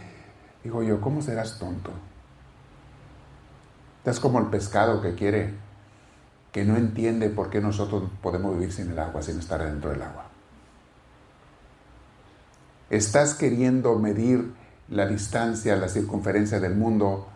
[0.63, 1.91] Digo yo, ¿cómo serás tonto?
[3.99, 5.55] Estás como el pescado que quiere,
[6.51, 10.03] que no entiende por qué nosotros podemos vivir sin el agua, sin estar dentro del
[10.03, 10.32] agua.
[12.93, 14.55] Estás queriendo medir
[14.89, 17.27] la distancia, la circunferencia del mundo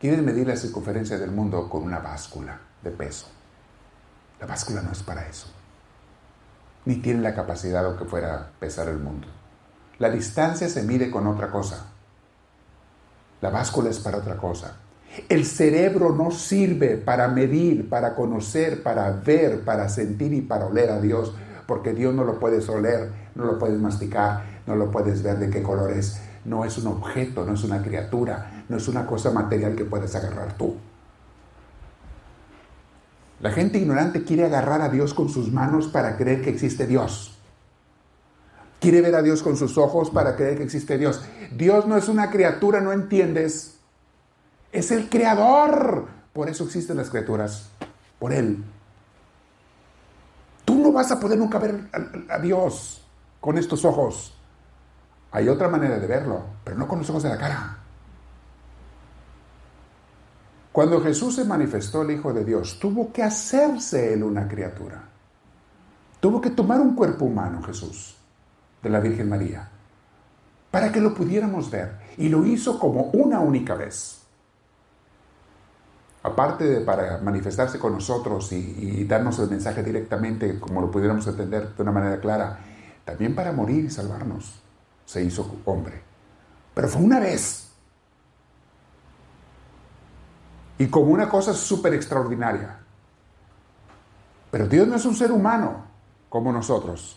[0.00, 3.26] Quieren medir la circunferencia del mundo con una báscula de peso.
[4.40, 5.46] La báscula no es para eso.
[6.86, 9.28] Ni tiene la capacidad o que fuera pesar el mundo.
[9.98, 11.84] La distancia se mide con otra cosa.
[13.42, 14.76] La báscula es para otra cosa.
[15.28, 20.88] El cerebro no sirve para medir, para conocer, para ver, para sentir y para oler
[20.88, 21.34] a Dios,
[21.70, 25.50] porque Dios no lo puedes oler, no lo puedes masticar, no lo puedes ver de
[25.50, 29.30] qué color es no es un objeto, no es una criatura, no es una cosa
[29.30, 30.74] material que puedes agarrar tú.
[33.40, 37.38] La gente ignorante quiere agarrar a Dios con sus manos para creer que existe Dios.
[38.80, 41.22] Quiere ver a Dios con sus ojos para creer que existe Dios.
[41.52, 43.76] Dios no es una criatura, no entiendes.
[44.72, 46.06] Es el creador.
[46.32, 47.68] Por eso existen las criaturas.
[48.18, 48.64] Por Él.
[50.90, 53.06] No vas a poder nunca ver a, a Dios
[53.40, 54.36] con estos ojos.
[55.30, 57.78] Hay otra manera de verlo, pero no con los ojos de la cara.
[60.72, 65.00] Cuando Jesús se manifestó el Hijo de Dios, tuvo que hacerse él una criatura.
[66.18, 68.16] Tuvo que tomar un cuerpo humano, Jesús,
[68.82, 69.70] de la Virgen María.
[70.70, 71.98] para que lo pudiéramos ver.
[72.16, 74.19] Y lo hizo como una única vez.
[76.22, 81.74] Aparte de para manifestarse con nosotros y, darnos el mensaje directamente, como lo pudiéramos entender
[81.74, 82.58] de una manera clara,
[83.04, 84.60] también para morir y salvarnos,
[85.06, 86.02] se hizo hombre.
[86.74, 87.70] Pero fue una vez.
[90.78, 92.78] Y como una cosa súper extraordinaria.
[94.50, 95.84] Pero Dios no es un ser humano
[96.28, 97.16] como nosotros.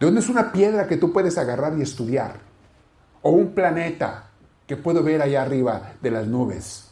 [0.00, 2.40] Dios no es una piedra que tú puedes agarrar y estudiar.
[3.22, 4.24] O un planeta
[4.66, 6.87] que puedo ver allá arriba de las nubes.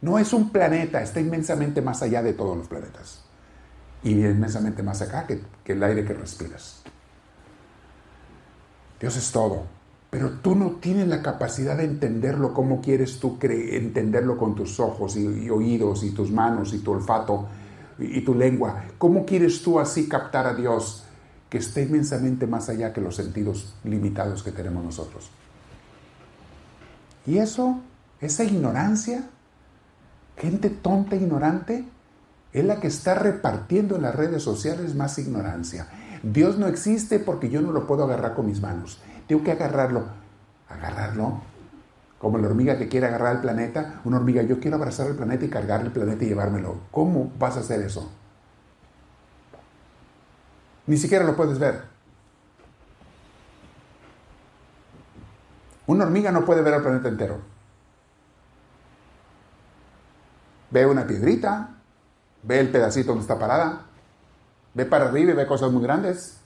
[0.00, 3.22] No es un planeta, está inmensamente más allá de todos los planetas.
[4.02, 5.42] Y inmensamente más acá que,
[5.72, 6.82] el aire que respiras.
[9.00, 9.64] Dios es todo.
[10.10, 15.16] Pero tú no tienes la capacidad de entenderlo como quieres tú entenderlo con tus ojos
[15.16, 17.46] y, oídos y tus manos y tu olfato
[17.98, 18.84] y, tu lengua.
[18.96, 21.04] ¿Cómo quieres tú así captar a Dios
[21.50, 25.30] que esté inmensamente más allá que los sentidos limitados que tenemos nosotros?
[27.26, 27.80] Y eso,
[28.20, 29.28] esa ignorancia,
[30.38, 31.84] gente tonta ignorante,
[32.52, 35.88] es la que está repartiendo en las redes sociales más ignorancia.
[36.22, 39.00] Dios no existe porque yo no lo puedo agarrar con mis manos.
[39.26, 40.06] Tengo que agarrarlo.
[40.68, 41.42] Agarrarlo.
[42.18, 44.00] Como la hormiga que quiere agarrar el planeta.
[44.04, 46.80] Una hormiga, yo quiero abrazar el planeta y cargar el planeta y llevármelo.
[46.90, 48.10] ¿Cómo vas a hacer eso?
[50.86, 51.82] Ni siquiera lo puedes ver.
[55.86, 57.57] Una hormiga no puede ver el planeta entero.
[60.70, 61.70] Ve una piedrita,
[62.42, 63.82] ve el pedacito donde está parada,
[64.74, 66.38] ve para arriba y ve cosas muy grandes.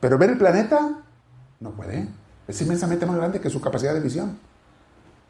[0.00, 0.98] Pero ver el planeta
[1.60, 2.08] no puede.
[2.46, 4.38] Es inmensamente más grande que su capacidad de visión,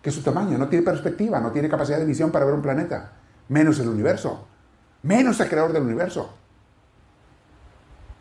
[0.03, 0.59] que su tamaño.
[0.59, 3.13] No tiene perspectiva, no tiene capacidad de visión para ver un planeta.
[3.49, 4.47] Menos el universo.
[5.03, 6.35] Menos el creador del universo.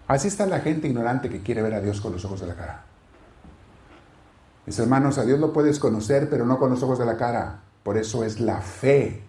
[0.07, 2.55] Así está la gente ignorante que quiere ver a Dios con los ojos de la
[2.55, 2.84] cara.
[4.65, 7.61] Mis hermanos, a Dios lo puedes conocer, pero no con los ojos de la cara.
[7.84, 9.24] Por eso es la fe.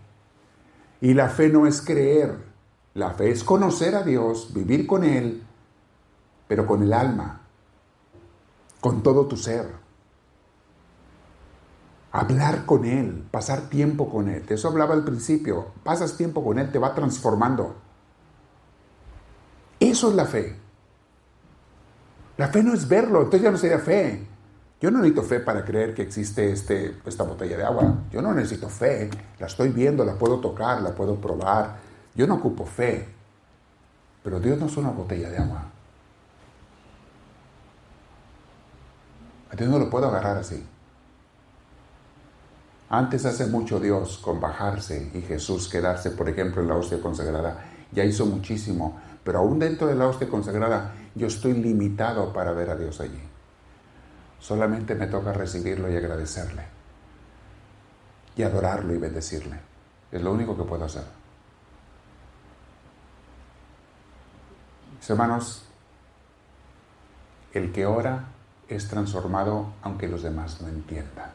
[1.00, 2.38] Y la fe no es creer.
[2.94, 5.42] La fe es conocer a Dios, vivir con Él
[6.46, 7.40] pero con el alma,
[8.80, 9.66] con todo tu ser.
[12.12, 14.46] Hablar con Él, pasar tiempo con Él.
[14.46, 15.72] De eso hablaba al principio.
[15.82, 17.74] Pasas tiempo con Él, te va transformando.
[19.80, 20.56] Eso es la fe.
[22.36, 24.26] La fe no es verlo, entonces ya no sería fe.
[24.84, 28.00] Yo no necesito fe para creer que existe este, esta botella de agua.
[28.12, 29.08] Yo no necesito fe.
[29.38, 31.76] La estoy viendo, la puedo tocar, la puedo probar.
[32.14, 33.08] Yo no ocupo fe.
[34.22, 35.62] Pero Dios no es una botella de agua.
[39.56, 40.62] Dios no lo puedo agarrar así.
[42.90, 47.64] Antes hace mucho Dios con bajarse y Jesús quedarse, por ejemplo, en la hostia consagrada,
[47.90, 52.68] ya hizo muchísimo, pero aún dentro de la hostia consagrada yo estoy limitado para ver
[52.68, 53.33] a Dios allí.
[54.44, 56.64] Solamente me toca recibirlo y agradecerle.
[58.36, 59.58] Y adorarlo y bendecirle.
[60.12, 61.04] Es lo único que puedo hacer.
[64.98, 65.62] Mis hermanos,
[67.54, 68.26] el que ora
[68.68, 71.30] es transformado aunque los demás no entiendan.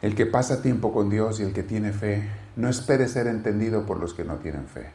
[0.00, 3.84] El que pasa tiempo con Dios y el que tiene fe, no espere ser entendido
[3.84, 4.90] por los que no tienen fe.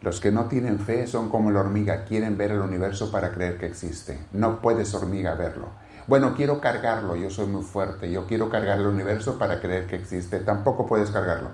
[0.00, 3.58] Los que no tienen fe son como la hormiga, quieren ver el universo para creer
[3.58, 4.18] que existe.
[4.32, 5.68] No puedes hormiga verlo.
[6.06, 9.96] Bueno, quiero cargarlo, yo soy muy fuerte, yo quiero cargar el universo para creer que
[9.96, 10.38] existe.
[10.38, 11.50] Tampoco puedes cargarlo.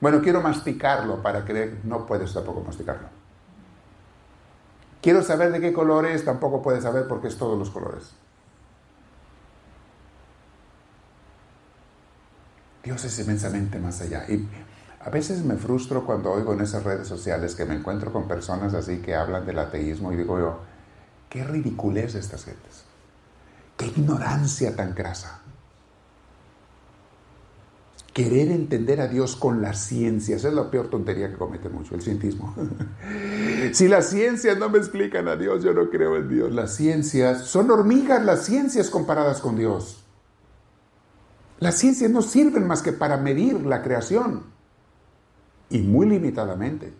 [0.00, 3.08] Bueno, quiero masticarlo para creer, no puedes tampoco masticarlo.
[5.02, 8.12] Quiero saber de qué color es, tampoco puedes saber porque es todos los colores.
[12.82, 14.24] Dios es inmensamente más allá.
[15.00, 18.74] A veces me frustro cuando oigo en esas redes sociales que me encuentro con personas
[18.74, 20.58] así que hablan del ateísmo y digo yo,
[21.28, 22.84] qué ridiculez estas gentes.
[23.76, 25.40] Qué ignorancia tan grasa
[28.18, 30.42] querer entender a Dios con las ciencias.
[30.42, 32.52] es la peor tontería que comete mucho, el cientismo.
[33.72, 36.52] si las ciencias no me explican a Dios, yo no creo en Dios.
[36.52, 40.04] Las ciencias son hormigas, las ciencias comparadas con Dios.
[41.60, 44.42] Las ciencias no sirven más que para medir la creación
[45.70, 46.92] y muy limitadamente.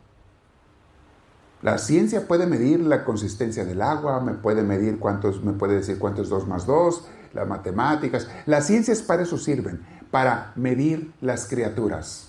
[1.63, 5.99] La ciencia puede medir la consistencia del agua, me puede medir cuántos, me puede decir
[5.99, 7.05] cuánto es 2 más 2,
[7.35, 8.29] las matemáticas.
[8.47, 12.29] Las ciencias para eso sirven, para medir las criaturas.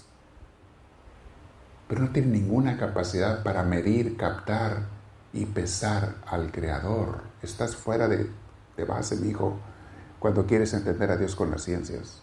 [1.87, 4.87] Pero no tiene ninguna capacidad para medir, captar
[5.31, 7.21] y pesar al Creador.
[7.43, 8.29] Estás fuera de,
[8.77, 9.59] de base, mi hijo,
[10.19, 12.21] cuando quieres entender a Dios con las ciencias.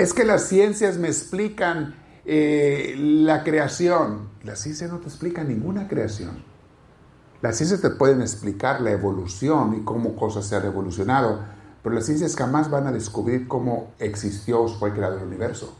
[0.00, 1.94] Es que las ciencias me explican
[2.24, 4.30] eh, la creación.
[4.42, 6.42] La ciencia no te explica ninguna creación.
[7.42, 11.40] Las ciencias te pueden explicar la evolución y cómo cosas se han evolucionado,
[11.82, 15.76] pero las ciencias jamás van a descubrir cómo existió o fue creado el universo.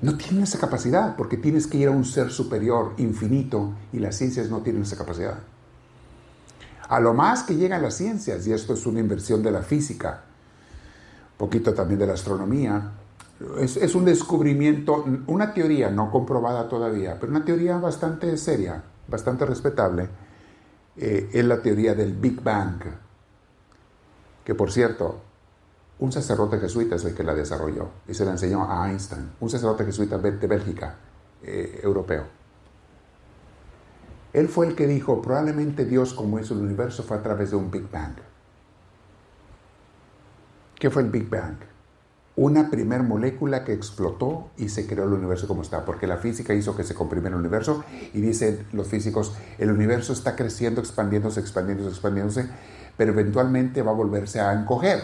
[0.00, 4.16] No tienen esa capacidad porque tienes que ir a un ser superior, infinito, y las
[4.16, 5.40] ciencias no tienen esa capacidad.
[6.88, 10.24] A lo más que llegan las ciencias, y esto es una inversión de la física,
[11.36, 12.92] poquito también de la astronomía,
[13.58, 20.08] es, un descubrimiento, una teoría no comprobada todavía, pero una teoría bastante seria, bastante respetable,
[20.96, 22.82] eh, es la teoría del Big Bang,
[24.42, 25.20] que por cierto,
[25.98, 29.50] un sacerdote jesuita es el que la desarrolló y se la enseñó a Einstein, un
[29.50, 30.96] sacerdote jesuita de Bélgica,
[31.42, 32.24] eh, europeo.
[34.32, 37.56] Él fue el que dijo, probablemente Dios como hizo el universo fue a través de
[37.56, 38.16] un Big Bang.
[40.86, 41.56] ¿Qué fue el Big Bang?
[42.36, 46.54] una primer molécula que explotó y se creó el universo como está, porque la física
[46.54, 47.82] hizo que se comprimiera el universo
[48.14, 52.48] y dicen los físicos, el universo está creciendo, expandiéndose, expandiéndose, expandiéndose,
[52.96, 55.02] pero eventualmente va a volverse a encoger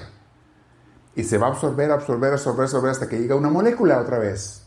[1.16, 4.62] y se va a absorber, absorber, absorber, absorber hasta que llega una molécula otra vez.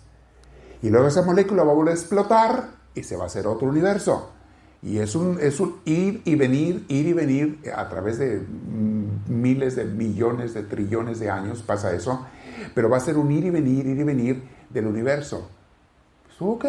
[0.81, 3.69] Y luego esa molécula va a volver a explotar y se va a hacer otro
[3.69, 4.31] universo.
[4.81, 8.45] Y es un, es un ir y venir, ir y venir a través de
[9.27, 12.25] miles de millones de trillones de años pasa eso
[12.73, 15.47] pero va a ser un ir y venir, ir y venir del universo.
[16.25, 16.65] Pues, ok,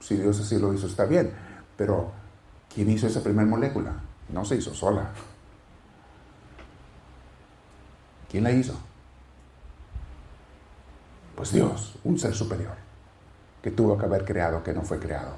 [0.00, 1.32] si Dios así lo hizo, está bien.
[1.76, 2.12] Pero,
[2.72, 3.92] ¿quién hizo esa primera molécula?
[4.28, 5.10] No se hizo sola.
[8.30, 8.74] ¿Quién la hizo?
[11.34, 12.74] Pues Dios, un ser superior,
[13.62, 15.36] que tuvo que haber creado, que no fue creado.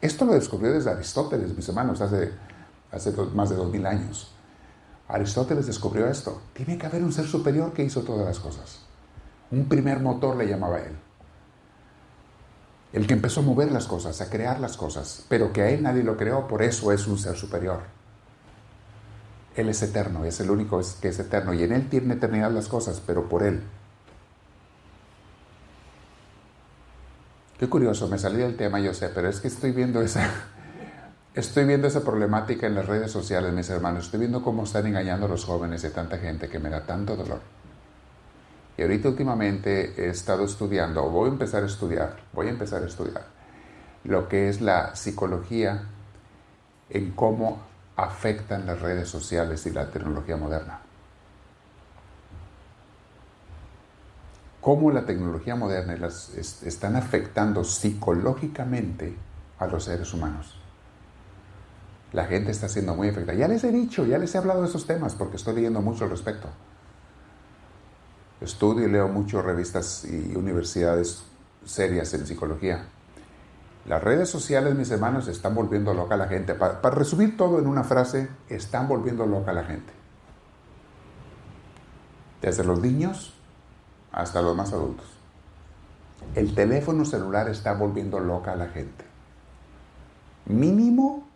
[0.00, 2.32] Esto lo descubrió desde Aristóteles, mis hermanos, hace,
[2.90, 4.32] hace más de dos mil años.
[5.12, 6.40] Aristóteles descubrió esto.
[6.54, 8.78] Tiene que haber un ser superior que hizo todas las cosas.
[9.50, 10.96] Un primer motor le llamaba él.
[12.94, 15.82] El que empezó a mover las cosas, a crear las cosas, pero que a él
[15.82, 17.80] nadie lo creó, por eso es un ser superior.
[19.54, 22.68] Él es eterno, es el único que es eterno y en él tiene eternidad las
[22.68, 23.62] cosas, pero por él.
[27.58, 30.30] Qué curioso, me salí del tema, yo sé, pero es que estoy viendo esa,
[31.34, 34.06] estoy viendo esa problemática en las redes sociales, mis hermanos.
[34.06, 37.16] Estoy viendo cómo están engañando a los jóvenes de tanta gente que me da tanto
[37.16, 37.40] dolor.
[38.76, 42.82] Y ahorita últimamente he estado estudiando, o voy a empezar a estudiar, voy a empezar
[42.82, 43.42] a estudiar
[44.04, 45.82] lo que es la psicología
[46.90, 47.62] en cómo
[47.96, 50.80] afectan las redes sociales y la tecnología moderna.
[54.60, 59.16] Cómo la tecnología moderna las, están afectando psicológicamente
[59.58, 60.61] a los seres humanos.
[62.12, 63.38] La gente está siendo muy afectada.
[63.38, 66.04] Ya les he dicho, ya les he hablado de esos temas porque estoy leyendo mucho
[66.04, 66.48] al respecto
[68.44, 71.22] estudio y leo mucho revistas y universidades
[71.64, 72.86] serias en psicología.
[73.86, 76.54] Las redes sociales, mis hermanos, están volviendo loca a la gente.
[76.54, 79.92] Para, resumir todo en una frase, están volviendo loca a la gente.
[82.40, 83.34] Desde los niños
[84.12, 85.06] hasta los más adultos.
[86.34, 89.04] El teléfono celular está volviendo loca a la gente.
[90.46, 91.28] Mínimo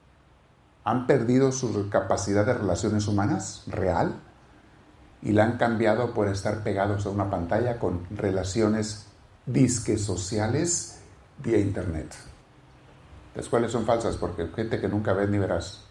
[0.86, 4.20] han perdido su capacidad de relaciones humanas real
[5.20, 9.06] y la han cambiado por estar pegados a una pantalla con relaciones
[9.46, 11.00] disques sociales
[11.42, 12.14] vía internet.
[13.34, 15.82] Las cuales son falsas porque gente que nunca ves ni verás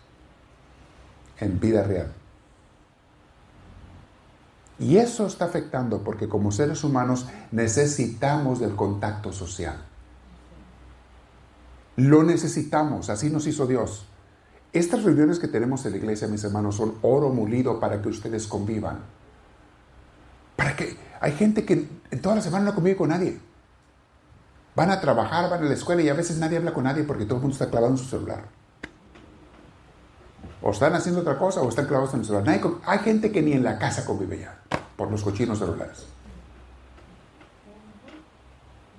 [1.41, 2.13] en vida real.
[4.79, 9.75] Y eso está afectando porque como seres humanos necesitamos del contacto social.
[11.97, 14.05] Lo necesitamos, así nos hizo Dios.
[14.75, 18.45] Estas reuniones que tenemos en la iglesia, mis hermanos, son oro molido para que ustedes
[18.45, 18.99] convivan.
[20.57, 23.39] Para que hay gente que en toda la semana no convive con nadie.
[24.75, 27.23] Van a trabajar, van a la escuela y a veces nadie habla con nadie porque
[27.23, 28.43] todo el mundo está clavado en su celular.
[30.61, 32.61] O están haciendo otra cosa o están clavados en el celular.
[32.85, 34.59] hay gente que ni en la casa convive ya
[34.97, 36.05] por los cochinos celulares.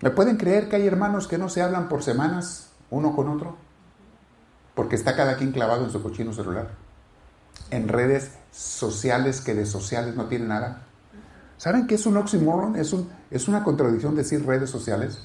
[0.00, 3.65] ¿Me pueden creer que hay hermanos que no se hablan por semanas uno con otro?
[4.76, 6.68] Porque está cada quien clavado en su cochino celular.
[7.70, 10.82] En redes sociales que de sociales no tienen nada.
[11.56, 12.76] ¿Saben qué es un oxymoron?
[12.76, 15.18] Es, un, es una contradicción decir redes sociales,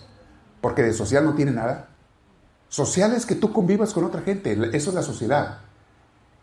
[0.61, 1.89] porque de social no tiene nada.
[2.69, 5.59] Social es que tú convivas con otra gente, eso es la sociedad.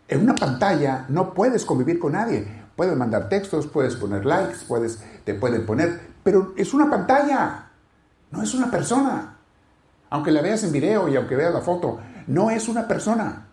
[0.07, 2.47] En una pantalla no puedes convivir con nadie.
[2.75, 7.71] Puedes mandar textos, puedes poner likes, puedes, te pueden poner, pero es una pantalla,
[8.31, 9.37] no es una persona.
[10.11, 11.99] Aunque la veas en video y aunque veas la foto,
[12.29, 13.47] no es una persona.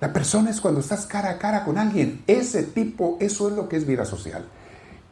[0.00, 2.22] La persona es cuando estás cara a cara con alguien.
[2.26, 4.44] Ese tipo, eso es lo que es vida social.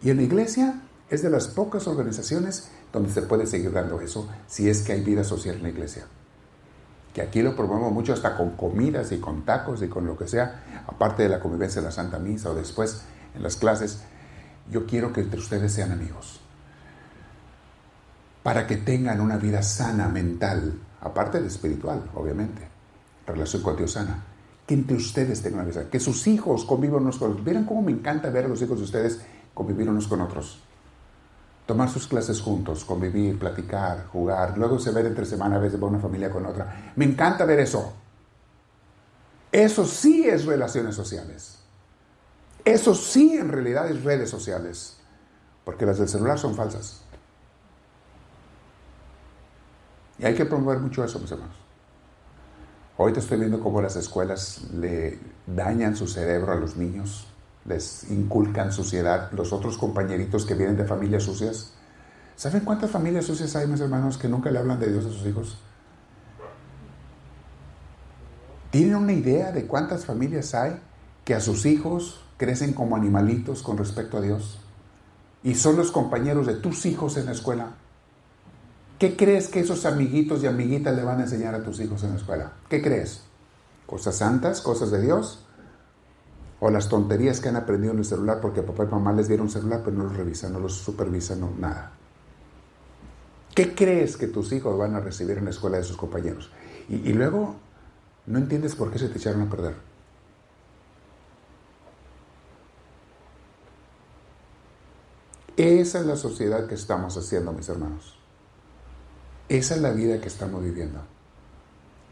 [0.03, 0.75] Y en la iglesia
[1.09, 5.03] Es de las pocas organizaciones donde se puede seguir dando eso si es que hay
[5.03, 6.05] vida social en la iglesia.
[7.13, 10.27] Que aquí lo promovemos mucho hasta con comidas y con tacos y con lo que
[10.27, 13.03] sea, aparte de la convivencia de la Santa Misa o después
[13.35, 14.01] en las clases.
[14.71, 16.41] Yo quiero que entre ustedes sean amigos.
[18.43, 22.67] Para que tengan una vida sana mental, aparte de espiritual, obviamente.
[23.27, 24.25] Relación con Dios sana
[24.67, 27.45] que entre ustedes tengan una vida, que sus hijos convivan unos con otros.
[27.45, 29.21] Vieran cómo me encanta ver a los hijos de ustedes
[29.55, 30.61] convivir unos con otros.
[31.67, 35.87] Tomar sus clases juntos, convivir, platicar, jugar, luego se ver entre semana, a veces va
[35.87, 36.93] una familia con otra.
[36.97, 37.93] Me encanta ver eso.
[39.51, 41.59] Eso sí es relaciones sociales.
[42.65, 44.99] Eso sí en realidad es redes sociales.
[45.65, 47.03] Porque las del celular son falsas.
[50.23, 51.57] Y hay que promover mucho eso, mis hermanos.
[53.13, 57.27] Te estoy viendo cómo las escuelas le dañan su cerebro a los niños,
[57.65, 59.33] les inculcan suciedad.
[59.33, 61.73] Los otros compañeritos que vienen de familias sucias,
[62.37, 65.27] ¿saben cuántas familias sucias hay, mis hermanos, que nunca le hablan de Dios a sus
[65.27, 65.59] hijos?
[68.71, 70.81] ¿Tienen una idea de cuántas familias hay
[71.25, 74.61] que a sus hijos crecen como animalitos con respecto a Dios?
[75.43, 77.73] Y son los compañeros de tus hijos en la escuela.
[79.03, 82.11] ¿Qué crees que esos amiguitos y amiguitas le van a enseñar a tus hijos en
[82.11, 82.53] la escuela?
[82.69, 83.25] ¿Qué crees?
[83.85, 84.61] ¿Cosas santas?
[84.61, 85.45] ¿Cosas de Dios?
[86.61, 89.51] ¿O las tonterías que han aprendido en el celular porque papá y mamá les dieron
[89.51, 91.95] celular pero no los revisan, no los supervisan, no, nada?
[93.57, 96.53] ¿Qué crees que tus hijos van a recibir en la escuela de sus compañeros?
[96.89, 97.57] Y, y luego
[98.27, 99.75] no entiendes por qué se te echaron a perder.
[105.57, 108.12] Esa es la sociedad que estamos haciendo, mis hermanos.
[109.53, 110.99] Esa es la vida que estamos viviendo.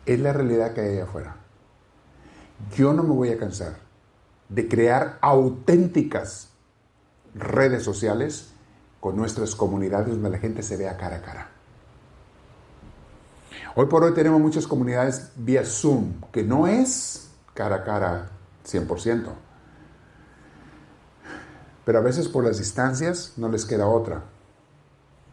[0.04, 1.36] Es la realidad que hay allá afuera.
[2.76, 3.76] Yo no me voy a cansar
[4.50, 6.50] de crear auténticas
[7.34, 8.50] redes sociales
[9.00, 11.50] con nuestras comunidades donde la gente se vea cara a cara.
[13.74, 18.30] Hoy por hoy tenemos muchas comunidades vía Zoom, que no es cara a cara
[18.66, 19.30] 100%.
[21.86, 24.24] Pero a veces por las distancias no les queda otra.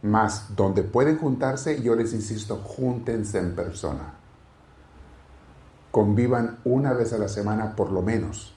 [0.02, 4.14] Más, donde pueden juntarse, yo les insisto, júntense en persona.
[5.90, 8.54] Convivan una vez a la semana por lo menos.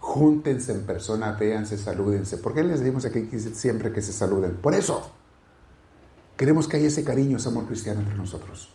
[0.00, 2.36] Júntense en persona, véanse, salúdense.
[2.36, 4.56] ¿Por qué les decimos aquí siempre que se saluden?
[4.56, 5.10] Por eso.
[6.36, 8.74] Queremos que haya ese cariño, ese amor cristiano entre nosotros.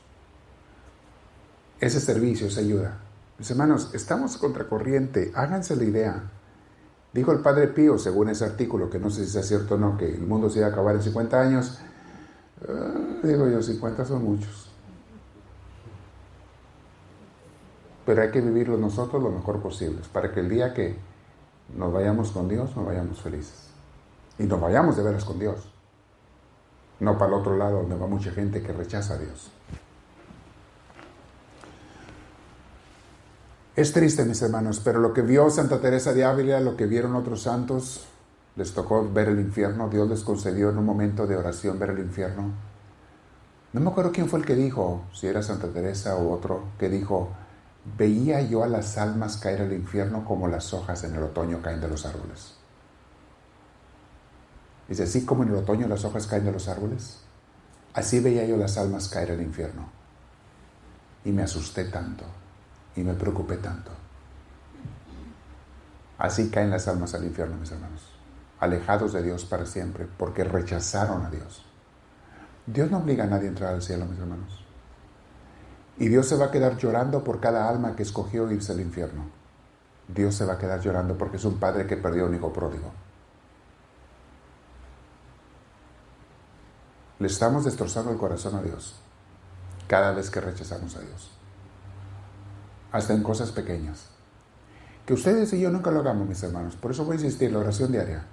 [1.79, 2.99] Ese servicio, esa ayuda.
[3.37, 5.31] Mis hermanos, estamos contracorriente.
[5.35, 6.31] Háganse la idea.
[7.17, 9.97] Dijo el padre Pío, según ese artículo, que no sé si sea cierto o no,
[9.97, 11.79] que el mundo se iba a acabar en 50 años.
[12.61, 12.93] Ah,
[13.23, 14.69] digo yo, 50 son muchos.
[18.05, 20.95] Pero hay que vivirlo nosotros lo mejor posible, para que el día que
[21.75, 23.71] nos vayamos con Dios, nos vayamos felices.
[24.37, 25.73] Y nos vayamos de veras con Dios.
[26.99, 29.51] No para el otro lado, donde va mucha gente que rechaza a Dios.
[33.77, 37.13] Es triste, mis hermanos, pero lo que vio Santa Teresa de Ávila, lo que vieron
[37.13, 38.07] otros santos,
[38.55, 39.87] les tocó ver el infierno.
[39.87, 42.53] Dios les concedió en un momento de oración ver el infierno.
[43.73, 46.89] No me acuerdo quién fue el que dijo, si era Santa Teresa o otro, que
[46.89, 47.29] dijo,
[47.99, 51.79] veía yo a las almas caer al infierno como las hojas en el otoño caen
[51.79, 52.55] de los árboles.
[54.87, 57.19] Dice, así como en el otoño las hojas caen de los árboles,
[57.93, 59.87] así veía yo las almas caer al infierno.
[61.23, 62.23] Y me asusté tanto
[62.97, 63.91] y me preocupé tanto.
[66.17, 68.01] Así caen las almas al infierno, mis hermanos,
[68.59, 71.63] alejados de Dios para siempre, porque rechazaron a Dios.
[72.65, 74.65] Dios no obliga a nadie a entrar al cielo, mis hermanos.
[75.99, 79.25] Y Dios se va a quedar llorando por cada alma que escogió irse al infierno.
[80.07, 82.91] Dios se va a quedar llorando porque es un padre que perdió un hijo pródigo.
[87.19, 88.95] Le estamos destrozando el corazón a Dios
[89.87, 91.36] cada vez que rechazamos a Dios
[92.97, 94.05] hasta en cosas pequeñas.
[95.05, 96.75] Que ustedes y yo nunca lo hagamos, mis hermanos.
[96.75, 98.25] Por eso voy a insistir, la oración diaria.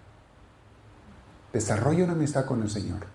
[1.53, 3.07] Desarrolla una amistad con el Señor.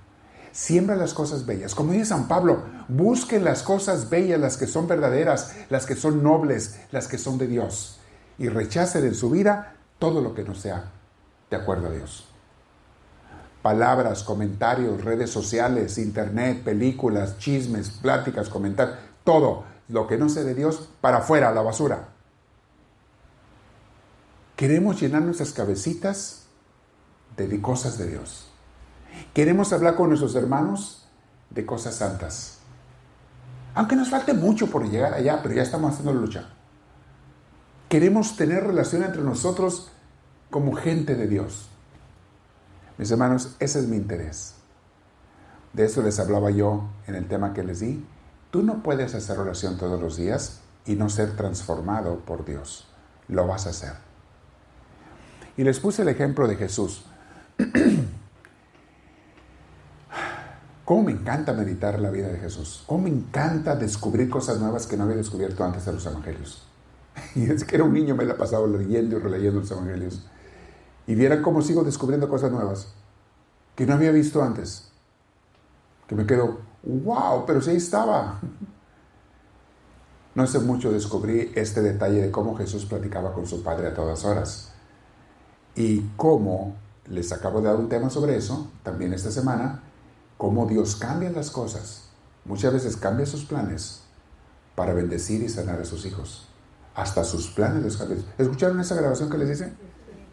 [0.51, 1.75] Siembra las cosas bellas.
[1.75, 6.23] Como dice San Pablo, busquen las cosas bellas, las que son verdaderas, las que son
[6.23, 7.99] nobles, las que son de Dios.
[8.37, 10.91] Y rechacen en su vida todo lo que no sea
[11.49, 12.25] de acuerdo a Dios.
[13.61, 20.55] Palabras, comentarios, redes sociales, internet, películas, chismes, pláticas, comentarios, todo lo que no sea de
[20.55, 22.09] Dios para afuera, a la basura.
[24.55, 26.43] Queremos llenar nuestras cabecitas
[27.37, 28.47] de cosas de Dios.
[29.33, 31.07] Queremos hablar con nuestros hermanos
[31.49, 32.59] de cosas santas.
[33.73, 36.49] Aunque nos falte mucho por llegar allá, pero ya estamos haciendo lucha.
[37.87, 39.91] Queremos tener relación entre nosotros
[40.49, 41.69] como gente de Dios.
[42.97, 44.55] Mis hermanos, ese es mi interés.
[45.73, 48.03] De eso les hablaba yo en el tema que les di.
[48.51, 52.87] Tú no puedes hacer oración todos los días y no ser transformado por Dios.
[53.27, 53.93] Lo vas a hacer.
[55.55, 57.05] Y les puse el ejemplo de Jesús.
[60.85, 62.83] ¿Cómo me encanta meditar la vida de Jesús?
[62.87, 66.65] ¿Cómo me encanta descubrir cosas nuevas que no había descubierto antes de los evangelios?
[67.35, 70.25] Y es que era un niño, me la pasaba leyendo y releyendo los evangelios.
[71.05, 72.93] Y vieran cómo sigo descubriendo cosas nuevas
[73.75, 74.89] que no había visto antes.
[76.07, 78.39] Que me quedo, wow, pero sí estaba.
[80.35, 84.23] No hace mucho descubrí este detalle de cómo Jesús platicaba con su Padre a todas
[84.25, 84.71] horas.
[85.75, 86.75] Y cómo,
[87.07, 89.83] les acabo de dar un tema sobre eso, también esta semana,
[90.37, 92.09] cómo Dios cambia las cosas.
[92.45, 94.01] Muchas veces cambia sus planes
[94.75, 96.47] para bendecir y sanar a sus hijos.
[96.95, 98.17] Hasta sus planes los cambia.
[98.37, 99.73] ¿Escucharon esa grabación que les dice?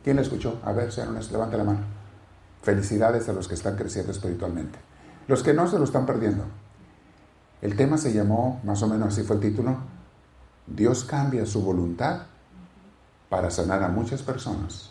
[0.04, 0.60] ¿Quién la escuchó?
[0.64, 1.80] A ver, sean levante la mano.
[2.62, 4.78] Felicidades a los que están creciendo espiritualmente.
[5.28, 6.44] Los que no se lo están perdiendo.
[7.62, 9.76] El tema se llamó, más o menos así fue el título,
[10.66, 12.26] Dios cambia su voluntad
[13.28, 14.90] para sanar a muchas personas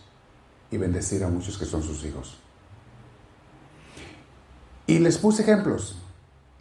[0.72, 2.38] y bendecir a muchos que son sus hijos.
[4.88, 5.98] Y les puse ejemplos.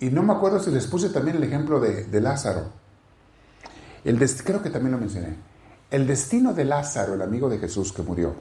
[0.01, 2.66] Y no me acuerdo si les puse también el ejemplo de, Lázaro.
[4.05, 5.37] El creo que también lo mencioné.
[5.91, 8.35] El destino de Lázaro, el amigo de Jesús que murió,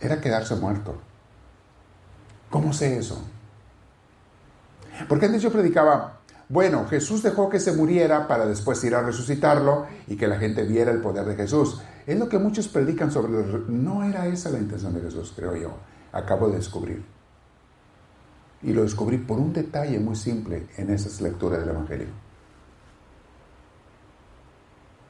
[0.00, 1.00] era quedarse muerto.
[2.50, 3.20] ¿Cómo sé eso?
[5.06, 9.86] Porque antes yo predicaba, bueno, Jesús dejó que se muriera para después ir a resucitarlo
[10.06, 11.80] y que la gente viera el poder de Jesús.
[12.06, 13.28] Es lo que muchos predican sobre...
[13.68, 15.72] No era esa la intención de Jesús, creo yo.
[16.10, 17.04] Acabo de descubrir.
[18.62, 22.08] Y lo descubrí por un detalle muy simple en esas lecturas del Evangelio.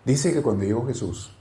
[0.04, 1.36] Dice que cuando llegó Jesús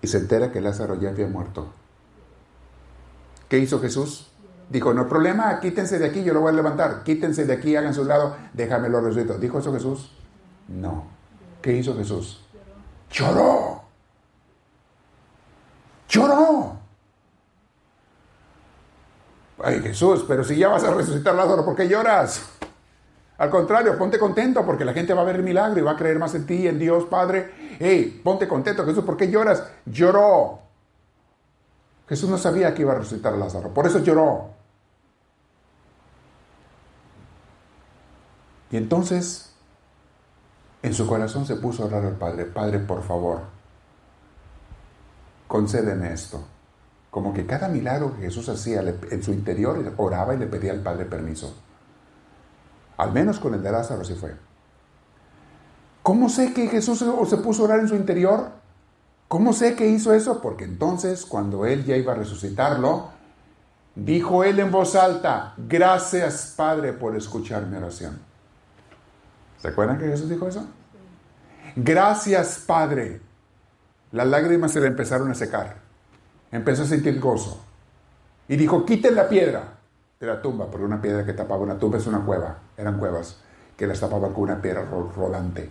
[0.00, 1.72] y se entera que Lázaro ya había muerto,
[3.48, 4.31] ¿qué hizo Jesús?
[4.72, 7.02] Dijo, no hay problema, quítense de aquí, yo lo voy a levantar.
[7.02, 9.36] Quítense de aquí, hagan su lado, déjamelo resucito.
[9.36, 10.10] ¿Dijo eso Jesús?
[10.66, 11.04] No.
[11.60, 12.42] ¿Qué hizo Jesús?
[13.10, 13.82] Lloró.
[16.08, 16.78] Lloró.
[19.62, 22.42] Ay, Jesús, pero si ya vas a resucitar Lázaro, ¿por qué lloras?
[23.36, 25.96] Al contrario, ponte contento porque la gente va a ver el milagro y va a
[25.96, 27.76] creer más en ti, en Dios Padre.
[27.78, 29.64] Hey, ponte contento, Jesús, ¿por qué lloras?
[29.84, 30.60] Lloró.
[32.08, 34.61] Jesús no sabía que iba a resucitar a Lázaro, por eso lloró.
[38.72, 39.52] Y entonces,
[40.82, 43.42] en su corazón se puso a orar al Padre, Padre, por favor,
[45.46, 46.42] concédeme esto.
[47.10, 50.80] Como que cada milagro que Jesús hacía en su interior oraba y le pedía al
[50.80, 51.54] Padre permiso.
[52.96, 54.34] Al menos con el de Lázaro así fue.
[56.02, 58.52] ¿Cómo sé que Jesús se puso a orar en su interior?
[59.28, 60.40] ¿Cómo sé que hizo eso?
[60.40, 63.08] Porque entonces, cuando él ya iba a resucitarlo,
[63.94, 68.31] dijo él en voz alta, gracias Padre por escuchar mi oración.
[69.62, 70.66] ¿Se acuerdan que Jesús dijo eso?
[71.76, 73.22] Gracias Padre.
[74.10, 75.82] Las lágrimas se le empezaron a secar
[76.52, 77.60] empezó a sentir gozo.
[78.46, 79.78] Y dijo, quiten la piedra
[80.20, 83.38] de la tumba, porque una piedra que tapaba una tumba es una cueva, eran cuevas
[83.76, 85.68] que las tapaban con una piedra rodante.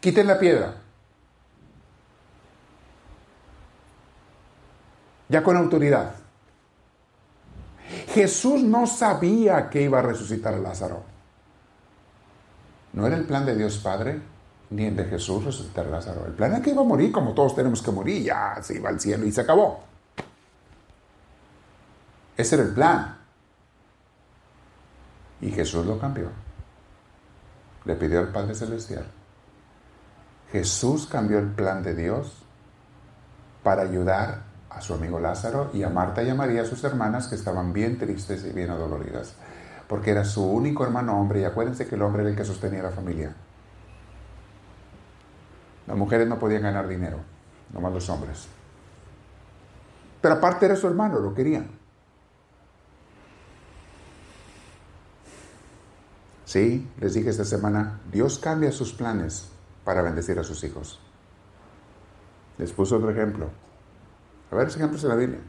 [0.00, 0.74] Quiten la piedra.
[5.28, 6.14] Ya con autoridad.
[8.08, 11.02] Jesús no sabía que iba a resucitar a Lázaro.
[12.98, 14.20] No era el plan de Dios Padre
[14.70, 16.26] ni el de Jesús resucitar a Lázaro.
[16.26, 18.88] El plan era que iba a morir como todos tenemos que morir, ya se iba
[18.88, 19.84] al cielo y se acabó.
[22.36, 23.18] Ese era el plan.
[25.40, 26.28] Y Jesús lo cambió.
[27.84, 29.06] Le pidió al Padre Celestial.
[30.50, 32.42] Jesús cambió el plan de Dios
[33.62, 37.36] para ayudar a su amigo Lázaro y a Marta y a María, sus hermanas, que
[37.36, 39.36] estaban bien tristes y bien adoloridas,
[39.88, 42.82] porque era su único hermano hombre, y acuérdense que el hombre era el que sostenía
[42.82, 43.34] la familia.
[45.86, 47.18] Las mujeres no podían ganar dinero,
[47.72, 48.46] nomás los hombres.
[50.20, 51.70] Pero aparte era su hermano, lo querían.
[56.44, 59.48] Sí, les dije esta semana, Dios cambia sus planes
[59.84, 61.00] para bendecir a sus hijos.
[62.58, 63.48] Les puse otro ejemplo.
[64.50, 65.40] A ver, ejemplos en la Biblia.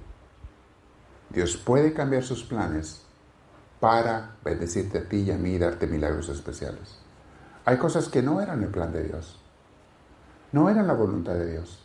[1.29, 3.05] Dios puede cambiar sus planes
[3.79, 6.99] para bendecirte a ti y a mí y darte milagros especiales.
[7.65, 9.39] Hay cosas que no eran el plan de Dios.
[10.51, 11.79] No eran la voluntad de Dios.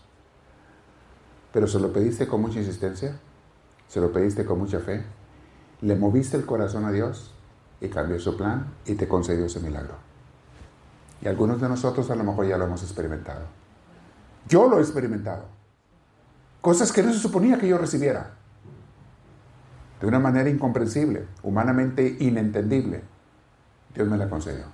[1.52, 3.16] Pero se lo pediste con mucha insistencia.
[3.88, 5.04] Se lo pediste con mucha fe.
[5.82, 7.32] Le moviste el corazón a Dios
[7.80, 9.94] y cambió su plan y te concedió ese milagro.
[11.20, 13.42] Y algunos de nosotros a lo mejor ya lo hemos experimentado.
[14.48, 15.44] Yo lo he experimentado.
[16.60, 18.32] Cosas que no se suponía que yo recibiera.
[20.00, 23.02] De una manera incomprensible, humanamente inentendible.
[23.94, 24.64] Dios me la concedió.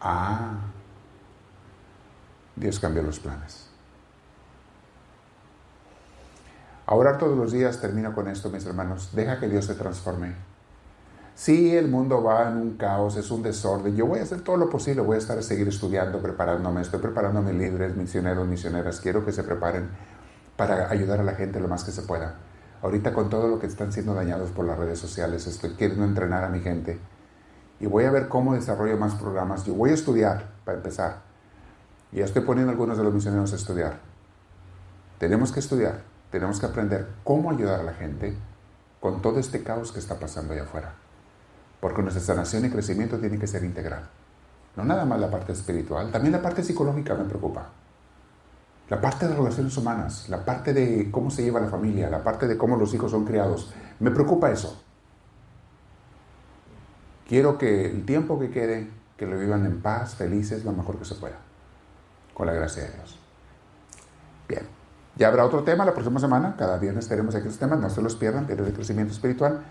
[0.00, 0.54] Ah,
[2.56, 3.68] Dios cambió los planes.
[6.86, 9.10] Ahora todos los días termino con esto, mis hermanos.
[9.12, 10.34] Deja que Dios se transforme.
[11.34, 13.94] Si el mundo va en un caos, es un desorden.
[13.94, 16.80] Yo voy a hacer todo lo posible, voy a estar a seguir estudiando, preparándome.
[16.80, 19.00] Estoy preparando a mis líderes, misioneros, misioneras.
[19.00, 19.90] Quiero que se preparen
[20.56, 22.36] para ayudar a la gente lo más que se pueda.
[22.86, 26.44] Ahorita con todo lo que están siendo dañados por las redes sociales, estoy queriendo entrenar
[26.44, 27.00] a mi gente.
[27.80, 29.64] Y voy a ver cómo desarrollo más programas.
[29.64, 31.22] Yo voy a estudiar, para empezar.
[32.12, 33.98] Y ya estoy poniendo algunos de los misioneros a estudiar.
[35.18, 38.36] Tenemos que estudiar, tenemos que aprender cómo ayudar a la gente
[39.00, 40.94] con todo este caos que está pasando allá afuera.
[41.80, 44.08] Porque nuestra sanación y crecimiento tiene que ser integral.
[44.76, 47.66] No nada más la parte espiritual, también la parte psicológica me preocupa.
[48.88, 52.46] La parte de relaciones humanas, la parte de cómo se lleva la familia, la parte
[52.46, 53.72] de cómo los hijos son criados.
[53.98, 54.80] Me preocupa eso.
[57.28, 61.04] Quiero que el tiempo que quede, que lo vivan en paz, felices, lo mejor que
[61.04, 61.38] se pueda.
[62.32, 63.18] Con la gracia de Dios.
[64.48, 64.62] Bien.
[65.16, 66.54] Ya habrá otro tema la próxima semana.
[66.56, 67.80] Cada viernes tenemos aquí estos temas.
[67.80, 68.46] No se los pierdan.
[68.46, 69.64] Tiene de crecimiento espiritual.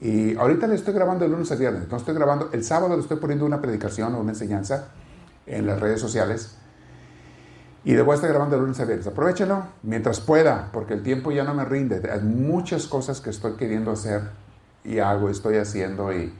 [0.00, 1.88] Y ahorita le estoy grabando el lunes a viernes.
[1.88, 2.48] No estoy grabando.
[2.52, 4.88] El sábado le estoy poniendo una predicación o una enseñanza
[5.46, 6.56] en las redes sociales.
[7.84, 9.06] Y debo estar grabando el lunes a viernes.
[9.06, 12.10] Aprovechenlo mientras pueda, porque el tiempo ya no me rinde.
[12.10, 14.22] Hay muchas cosas que estoy queriendo hacer
[14.84, 16.12] y hago, estoy haciendo.
[16.12, 16.32] Y,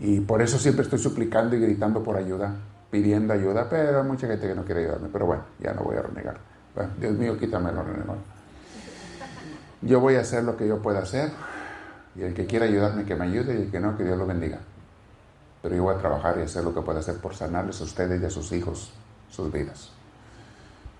[0.00, 2.56] y por eso siempre estoy suplicando y gritando por ayuda,
[2.90, 3.68] pidiendo ayuda.
[3.70, 5.08] Pero hay mucha gente que no quiere ayudarme.
[5.12, 6.38] Pero bueno, ya no voy a renegar.
[6.74, 8.18] Bueno, Dios mío, quítamelo, renegón.
[9.80, 11.30] Yo voy a hacer lo que yo pueda hacer
[12.16, 14.26] y el que quiera ayudarme, que me ayude, y el que no, que Dios lo
[14.26, 14.58] bendiga.
[15.62, 18.20] Pero yo voy a trabajar y hacer lo que pueda hacer por sanarles a ustedes
[18.20, 18.92] y a sus hijos,
[19.30, 19.92] sus vidas.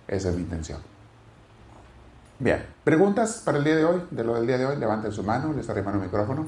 [0.09, 0.81] Esa es mi intención.
[2.39, 5.23] Bien, preguntas para el día de hoy, de lo del día de hoy, levanten su
[5.23, 6.47] mano, les arriman el micrófono.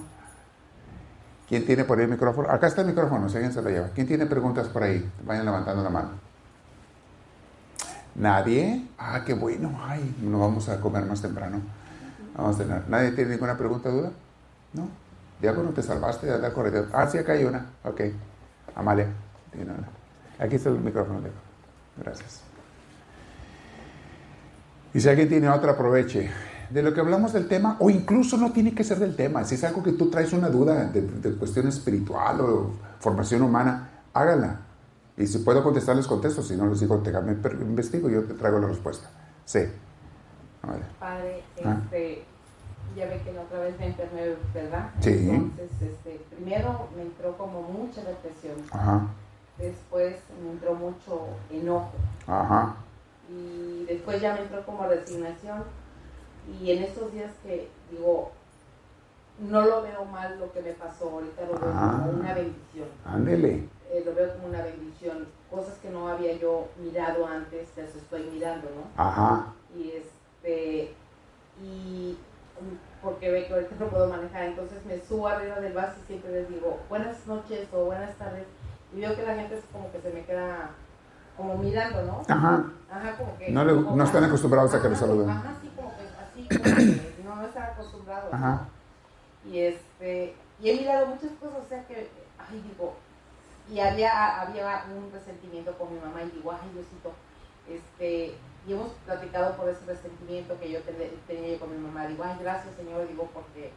[1.48, 2.48] ¿Quién tiene por ahí el micrófono?
[2.48, 3.88] Acá está el micrófono, si alguien se lo lleva.
[3.88, 5.10] ¿Quién tiene preguntas por ahí?
[5.24, 6.10] Vayan levantando la mano.
[8.14, 8.86] ¿Nadie?
[8.96, 9.78] Ah, qué bueno.
[9.82, 11.60] Ay, nos vamos a comer más temprano.
[12.36, 12.88] Vamos a tener.
[12.88, 14.12] ¿Nadie tiene ninguna pregunta, duda?
[14.72, 14.88] ¿No?
[15.40, 16.88] Diácono, te salvaste de la corriente.
[16.92, 17.66] Ah, sí, acá hay una.
[17.82, 18.00] Ok.
[18.76, 19.08] Amalia.
[20.38, 21.42] Aquí está el micrófono, Diácono.
[21.96, 22.49] Gracias.
[24.92, 26.30] Y si alguien tiene otra, aproveche.
[26.70, 29.44] De lo que hablamos del tema, o incluso no tiene que ser del tema.
[29.44, 32.70] Si es algo que tú traes una duda de, de cuestión espiritual o
[33.00, 34.60] formación humana, hágala.
[35.16, 36.42] Y si puedo contestar, les contesto.
[36.42, 39.10] Si no, les digo, déjame, investigo y yo te traigo la respuesta.
[39.44, 39.60] Sí.
[40.98, 42.24] Padre, este,
[42.96, 44.90] ya ve que la otra vez me enfermé, ¿verdad?
[45.00, 45.10] Sí.
[45.10, 48.56] Entonces, este, primero me entró como mucha depresión.
[48.70, 49.08] Ajá.
[49.58, 51.92] Después me entró mucho enojo.
[52.26, 52.76] Ajá.
[53.30, 55.64] Y después ya me entró como resignación.
[56.60, 58.32] Y en estos días que digo,
[59.38, 62.00] no lo veo mal lo que me pasó, ahorita lo veo Ah.
[62.04, 62.88] como una bendición.
[63.04, 63.68] Ándele.
[63.90, 65.28] Eh, lo veo como una bendición.
[65.50, 69.02] Cosas que no había yo mirado antes, las estoy mirando, ¿no?
[69.02, 69.54] Ajá.
[69.76, 70.94] y este
[71.62, 72.16] y
[73.02, 76.32] porque ve que ahorita no puedo manejar entonces me subo arriba del bus y siempre
[76.32, 78.44] les digo buenas noches o buenas tardes
[78.92, 80.70] y veo que la gente es como que se me queda
[81.40, 82.64] como mirando no Ajá.
[82.90, 85.30] ajá como que No le- como- no están acostumbrados a que les saluden.
[85.30, 88.68] ajá sí como que así como que no no están acostumbrados Ajá.
[89.46, 92.94] y este y he mirado muchas cosas o sea que ay digo
[93.70, 97.12] y había había un resentimiento con mi mamá y digo ay Diosito
[97.68, 98.34] este
[98.66, 102.22] y hemos platicado por ese resentimiento que yo ten- tenía yo con mi mamá digo
[102.24, 103.72] ay gracias señor digo porque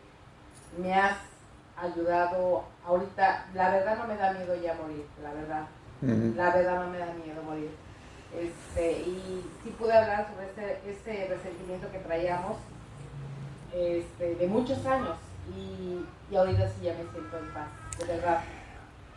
[0.77, 1.17] me has
[1.77, 5.65] ayudado ahorita la verdad no me da miedo ya morir la verdad
[6.35, 7.69] La verdad no me da miedo morir
[8.39, 12.57] este y sí pude hablar sobre ese, ese resentimiento que traíamos
[13.73, 15.17] este, de muchos años
[15.55, 17.67] y, y ahorita sí ya me siento en paz,
[17.99, 18.41] de verdad.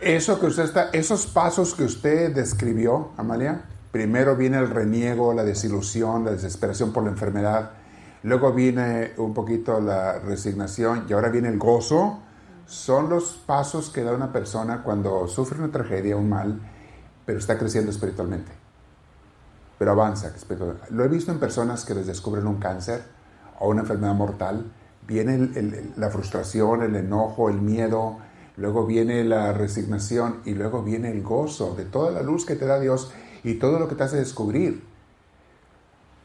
[0.00, 5.44] Eso que usted está, esos pasos que usted describió, Amalia, primero viene el reniego, la
[5.44, 7.70] desilusión, la desesperación por la enfermedad,
[8.22, 12.20] luego viene un poquito la resignación y ahora viene el gozo.
[12.66, 16.60] Son los pasos que da una persona cuando sufre una tragedia, un mal,
[17.26, 18.52] pero está creciendo espiritualmente.
[19.78, 20.32] Pero avanza.
[20.90, 23.02] Lo he visto en personas que les descubren un cáncer
[23.58, 24.72] o una enfermedad mortal.
[25.06, 25.50] Viene
[25.96, 28.18] la frustración, el enojo, el miedo,
[28.56, 32.64] luego viene la resignación y luego viene el gozo de toda la luz que te
[32.64, 33.12] da Dios
[33.44, 34.82] y todo lo que te hace descubrir.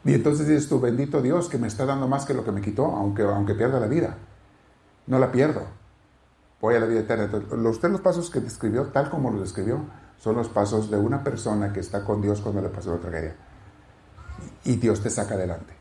[0.04, 2.60] Y entonces dices tú, bendito Dios que me está dando más que lo que me
[2.60, 4.16] quitó, aunque, aunque pierda la vida.
[5.06, 5.62] No la pierdo.
[6.60, 7.24] Voy a la vida eterna.
[7.24, 9.80] Entonces, los, los pasos que describió, tal como los describió,
[10.22, 13.34] son los pasos de una persona que está con Dios cuando le pasó la tragedia.
[14.62, 15.74] Y Dios te saca adelante.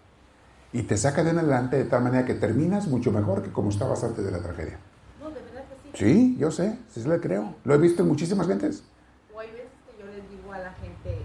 [0.74, 4.04] Y te saca de adelante de tal manera que terminas mucho mejor que como estabas
[4.04, 4.80] antes de la tragedia.
[5.20, 6.14] No, de verdad que sí.
[6.14, 7.54] Sí, yo sé, sí le creo.
[7.66, 8.84] Lo he visto en muchísimas gentes.
[9.32, 11.24] O hay veces que yo les digo a la gente,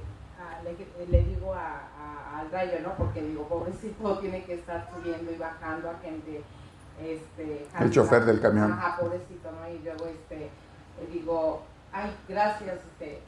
[1.11, 2.97] le, digo al rayo, ¿no?
[2.99, 6.43] Porque digo, pobrecito, tiene que estar subiendo y bajando a gente.
[7.03, 8.73] Este, el chofer del camión.
[8.73, 9.67] Ajá, pobrecito, ¿no?
[9.71, 10.51] Y luego este,
[11.01, 11.63] le digo,
[11.97, 13.23] ay, gracias, este,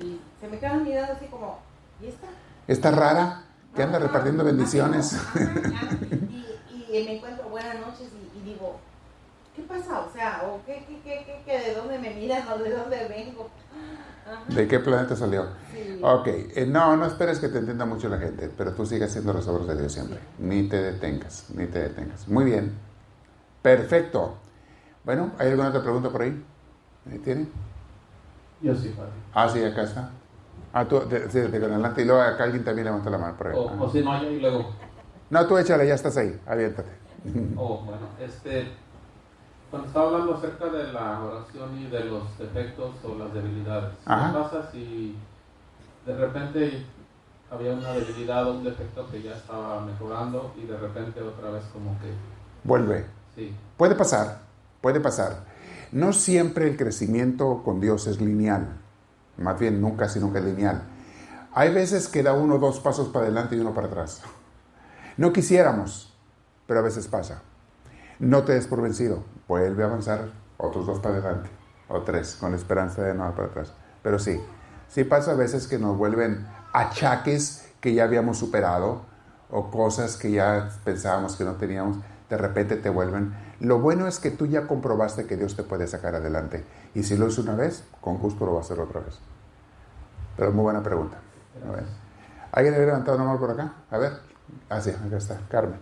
[0.00, 1.58] Y se me quedan mirando así como,
[2.00, 2.26] ¿y esta?
[2.66, 3.42] ¿Está rara?
[3.74, 5.20] que anda repartiendo bendiciones.
[6.70, 8.80] y, me encuentro buenas noches y, digo,
[9.54, 10.00] ¿qué pasa?
[10.00, 13.50] O sea, ¿o qué, qué, qué, qué, ¿de dónde me miran o de dónde vengo?
[14.48, 15.46] ¿De qué planeta salió?
[16.02, 19.34] Ok, eh, no, no esperes que te entienda mucho la gente, pero tú sigas haciendo
[19.34, 20.18] las obras de Dios siempre.
[20.38, 22.26] Ni te detengas, ni te detengas.
[22.28, 22.72] Muy bien.
[23.60, 24.38] Perfecto.
[25.04, 26.42] Bueno, ¿hay alguna otra pregunta por ahí?
[27.10, 27.46] ¿Ahí tiene?
[28.60, 29.10] Yo sí, padre.
[29.32, 30.10] Ah, sí, acá está.
[30.72, 31.00] Ah, tú,
[31.30, 32.02] sí, de, adelante.
[32.02, 33.54] Y luego acá alguien también levanta la mano por ahí.
[33.56, 34.72] O, si no, yo y luego.
[35.30, 36.38] No, tú échale, ya estás ahí.
[36.46, 36.90] Aviéntate.
[37.56, 38.68] Oh, bueno, este.
[39.70, 44.04] Cuando estaba hablando acerca de la oración y de los defectos o las debilidades, ¿qué
[44.06, 45.16] pasa si
[46.06, 46.86] de repente
[47.50, 51.64] había una debilidad o un defecto que ya estaba mejorando y de repente otra vez
[51.72, 52.12] como que...
[52.62, 53.06] Vuelve.
[53.34, 53.54] Sí.
[53.76, 54.38] Puede pasar,
[54.80, 55.44] puede pasar.
[55.96, 58.68] No siempre el crecimiento con Dios es lineal
[59.38, 60.82] más bien nunca, sino que lineal.
[61.54, 64.22] Hay veces que da uno dos pasos para adelante y uno para atrás.
[65.16, 66.14] No quisiéramos,
[66.66, 67.42] pero a veces pasa.
[68.18, 71.50] No te des por vencido, vuelve a avanzar otros dos para adelante,
[71.88, 73.72] o tres, con la esperanza de no para atrás.
[74.02, 74.38] Pero sí,
[74.88, 79.02] sí pasa a veces que nos vuelven achaques que ya habíamos superado,
[79.50, 83.34] o cosas que ya pensábamos que no teníamos, de repente te vuelven.
[83.60, 86.64] Lo bueno es que tú ya comprobaste que Dios te puede sacar adelante.
[86.94, 89.18] Y si lo hizo una vez, con gusto lo va a hacer otra vez.
[90.36, 91.18] Pero muy buena pregunta.
[92.52, 93.72] ¿Alguien le ha levantado mano por acá?
[93.90, 94.12] A ver.
[94.70, 95.38] Ah, acá está.
[95.48, 95.78] Carmen.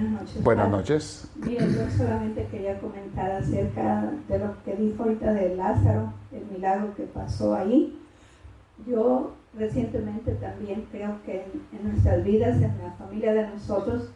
[0.00, 0.44] Buenas noches.
[0.44, 1.30] Buenas noches.
[1.34, 6.94] Mira, yo solamente quería comentar acerca de lo que dijo ahorita de Lázaro, el milagro
[6.94, 7.98] que pasó ahí.
[8.86, 14.08] Yo recientemente también creo que en, nuestras vidas, en la familia de nosotros,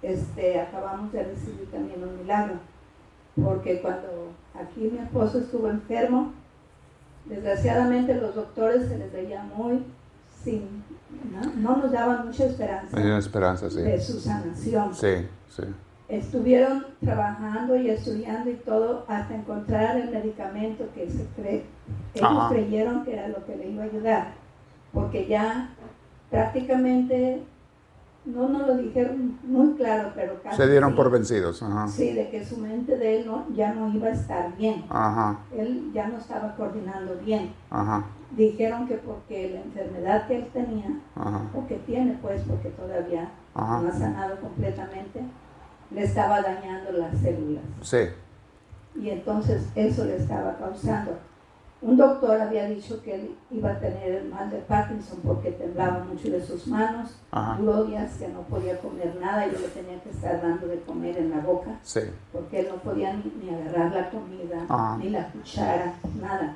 [0.00, 2.54] este, acabamos de recibir también un milagro.
[3.36, 6.32] Porque cuando aquí mi esposo estuvo enfermo,
[7.26, 9.84] desgraciadamente los doctores se les veía muy
[10.42, 10.82] sin,
[11.56, 13.82] no, nos daban mucha esperanza, esperanza sí.
[13.82, 14.94] de su sanación.
[14.94, 15.62] Sí, sí.
[16.08, 21.64] Estuvieron trabajando y estudiando y todo hasta encontrar el medicamento que se cree,
[22.14, 24.42] ellos creyeron que era lo que le iba a ayudar
[24.92, 25.70] porque ya
[26.30, 27.42] prácticamente
[28.24, 30.56] no nos lo dijeron muy claro, pero casi.
[30.56, 31.62] Se dieron por vencidos.
[31.62, 31.88] Ajá.
[31.88, 34.84] Sí, de que su mente de él no, ya no iba a estar bien.
[34.88, 35.40] Ajá.
[35.56, 37.52] Él ya no estaba coordinando bien.
[37.70, 38.04] Ajá.
[38.36, 40.88] Dijeron que porque la enfermedad que él tenía,
[41.54, 45.22] o que tiene, pues, porque todavía no ha sanado completamente,
[45.90, 47.64] le estaba dañando las células.
[47.82, 48.08] Sí.
[48.94, 51.18] Y entonces eso le estaba causando
[51.82, 56.04] un doctor había dicho que él iba a tener el mal de Parkinson porque temblaba
[56.04, 57.18] mucho de sus manos,
[57.58, 61.30] glorias, que no podía comer nada, yo le tenía que estar dando de comer en
[61.30, 61.80] la boca,
[62.32, 66.54] porque él no podía ni, agarrar la comida, ni la cuchara, nada.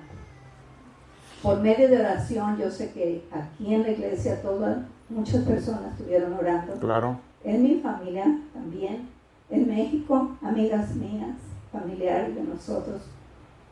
[1.46, 4.78] Por medio de oración, yo sé que aquí en la iglesia todas,
[5.08, 6.72] muchas personas estuvieron orando.
[6.80, 7.20] Claro.
[7.44, 9.08] En mi familia también,
[9.48, 11.36] en México, amigas mías,
[11.70, 13.02] familiares de nosotros,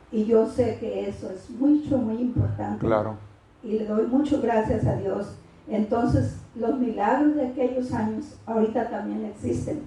[0.09, 2.79] y yo sé que eso es mucho, muy importante.
[2.85, 3.17] Claro.
[3.61, 5.35] Y le doy muchas gracias a Dios.
[5.67, 9.81] Entonces, los milagros de aquellos años ahorita también existen.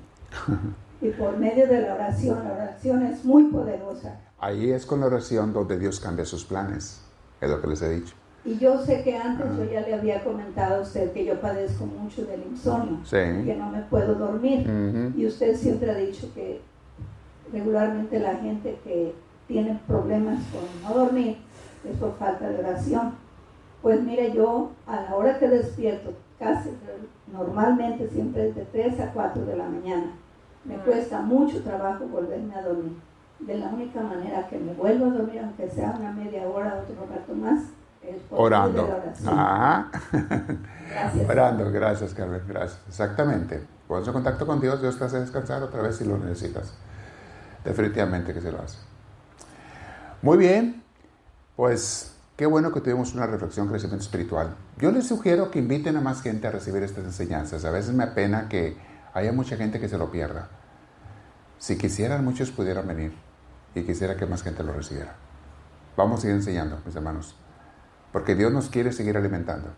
[1.00, 4.20] y por medio de la oración, la oración es muy poderosa.
[4.38, 7.07] Ahí es con la oración donde Dios cambia sus planes,
[7.40, 8.14] es lo que les he dicho.
[8.44, 11.84] Y yo sé que antes yo ya le había comentado a usted que yo padezco
[11.84, 14.66] mucho del insomnio, que no me puedo dormir.
[15.16, 16.60] Y usted siempre ha dicho que
[17.52, 19.14] regularmente la gente que
[19.46, 21.38] tienen problemas con no dormir,
[21.88, 23.14] es por falta de oración.
[23.82, 26.70] Pues mire, yo a la hora que despierto, casi
[27.32, 30.12] normalmente siempre es de 3 a 4 de la mañana,
[30.64, 30.82] me ah.
[30.84, 32.96] cuesta mucho trabajo volverme a dormir.
[33.40, 37.06] De la única manera que me vuelvo a dormir, aunque sea una media hora, otro
[37.06, 37.62] rato más,
[38.02, 39.00] es por orando.
[39.26, 39.90] Ajá.
[40.90, 41.30] Gracias.
[41.30, 42.80] Orando, gracias Carmen, gracias.
[42.88, 43.62] Exactamente.
[43.86, 46.74] Ponte en contacto con Dios, Dios te hace descansar otra vez si lo necesitas.
[47.64, 48.78] Definitivamente que se lo hace.
[50.20, 50.82] Muy bien,
[51.54, 54.56] pues qué bueno que tuvimos una reflexión, crecimiento espiritual.
[54.78, 57.64] Yo les sugiero que inviten a más gente a recibir estas enseñanzas.
[57.64, 58.76] A veces me apena que
[59.14, 60.48] haya mucha gente que se lo pierda.
[61.58, 63.27] Si quisieran, muchos pudieran venir
[63.74, 65.14] y quisiera que más gente lo recibiera.
[65.96, 67.36] Vamos a seguir enseñando, mis hermanos,
[68.12, 69.70] porque Dios nos quiere seguir alimentando.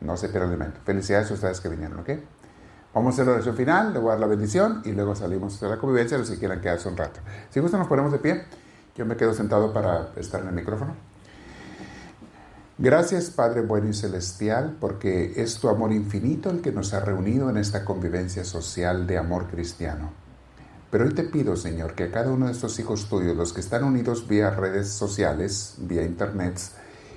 [0.00, 0.80] No se pierda alimento.
[0.84, 2.10] Felicidades a ustedes que vinieron, ¿ok?
[2.94, 5.58] Vamos a hacer la oración final, le voy a dar la bendición y luego salimos
[5.60, 7.20] de la convivencia, los que quieran quedarse un rato.
[7.50, 8.44] Si gustan, nos ponemos de pie.
[8.96, 10.94] Yo me quedo sentado para estar en el micrófono.
[12.78, 17.48] Gracias Padre bueno y celestial porque es tu amor infinito el que nos ha reunido
[17.48, 20.21] en esta convivencia social de amor cristiano.
[20.92, 23.60] Pero hoy te pido Señor que a cada uno de estos hijos tuyos, los que
[23.60, 26.60] están unidos vía redes sociales, vía internet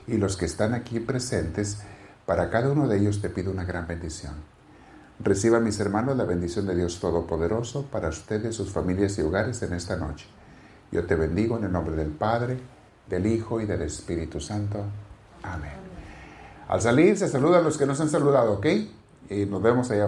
[0.08, 1.80] y los que están aquí presentes,
[2.26, 4.36] para cada uno de ellos te pido una gran bendición.
[5.20, 9.74] Reciban mis hermanos la bendición de Dios Todopoderoso para ustedes, sus familias y hogares en
[9.74, 10.26] esta noche.
[10.94, 12.58] Yo te bendigo en el nombre del Padre,
[13.10, 14.86] del Hijo y del Espíritu Santo.
[15.44, 15.74] Amén.
[16.70, 18.68] Al salir se saludan los que nos han saludado, ¿ok?
[19.30, 20.08] Y nos vemos allá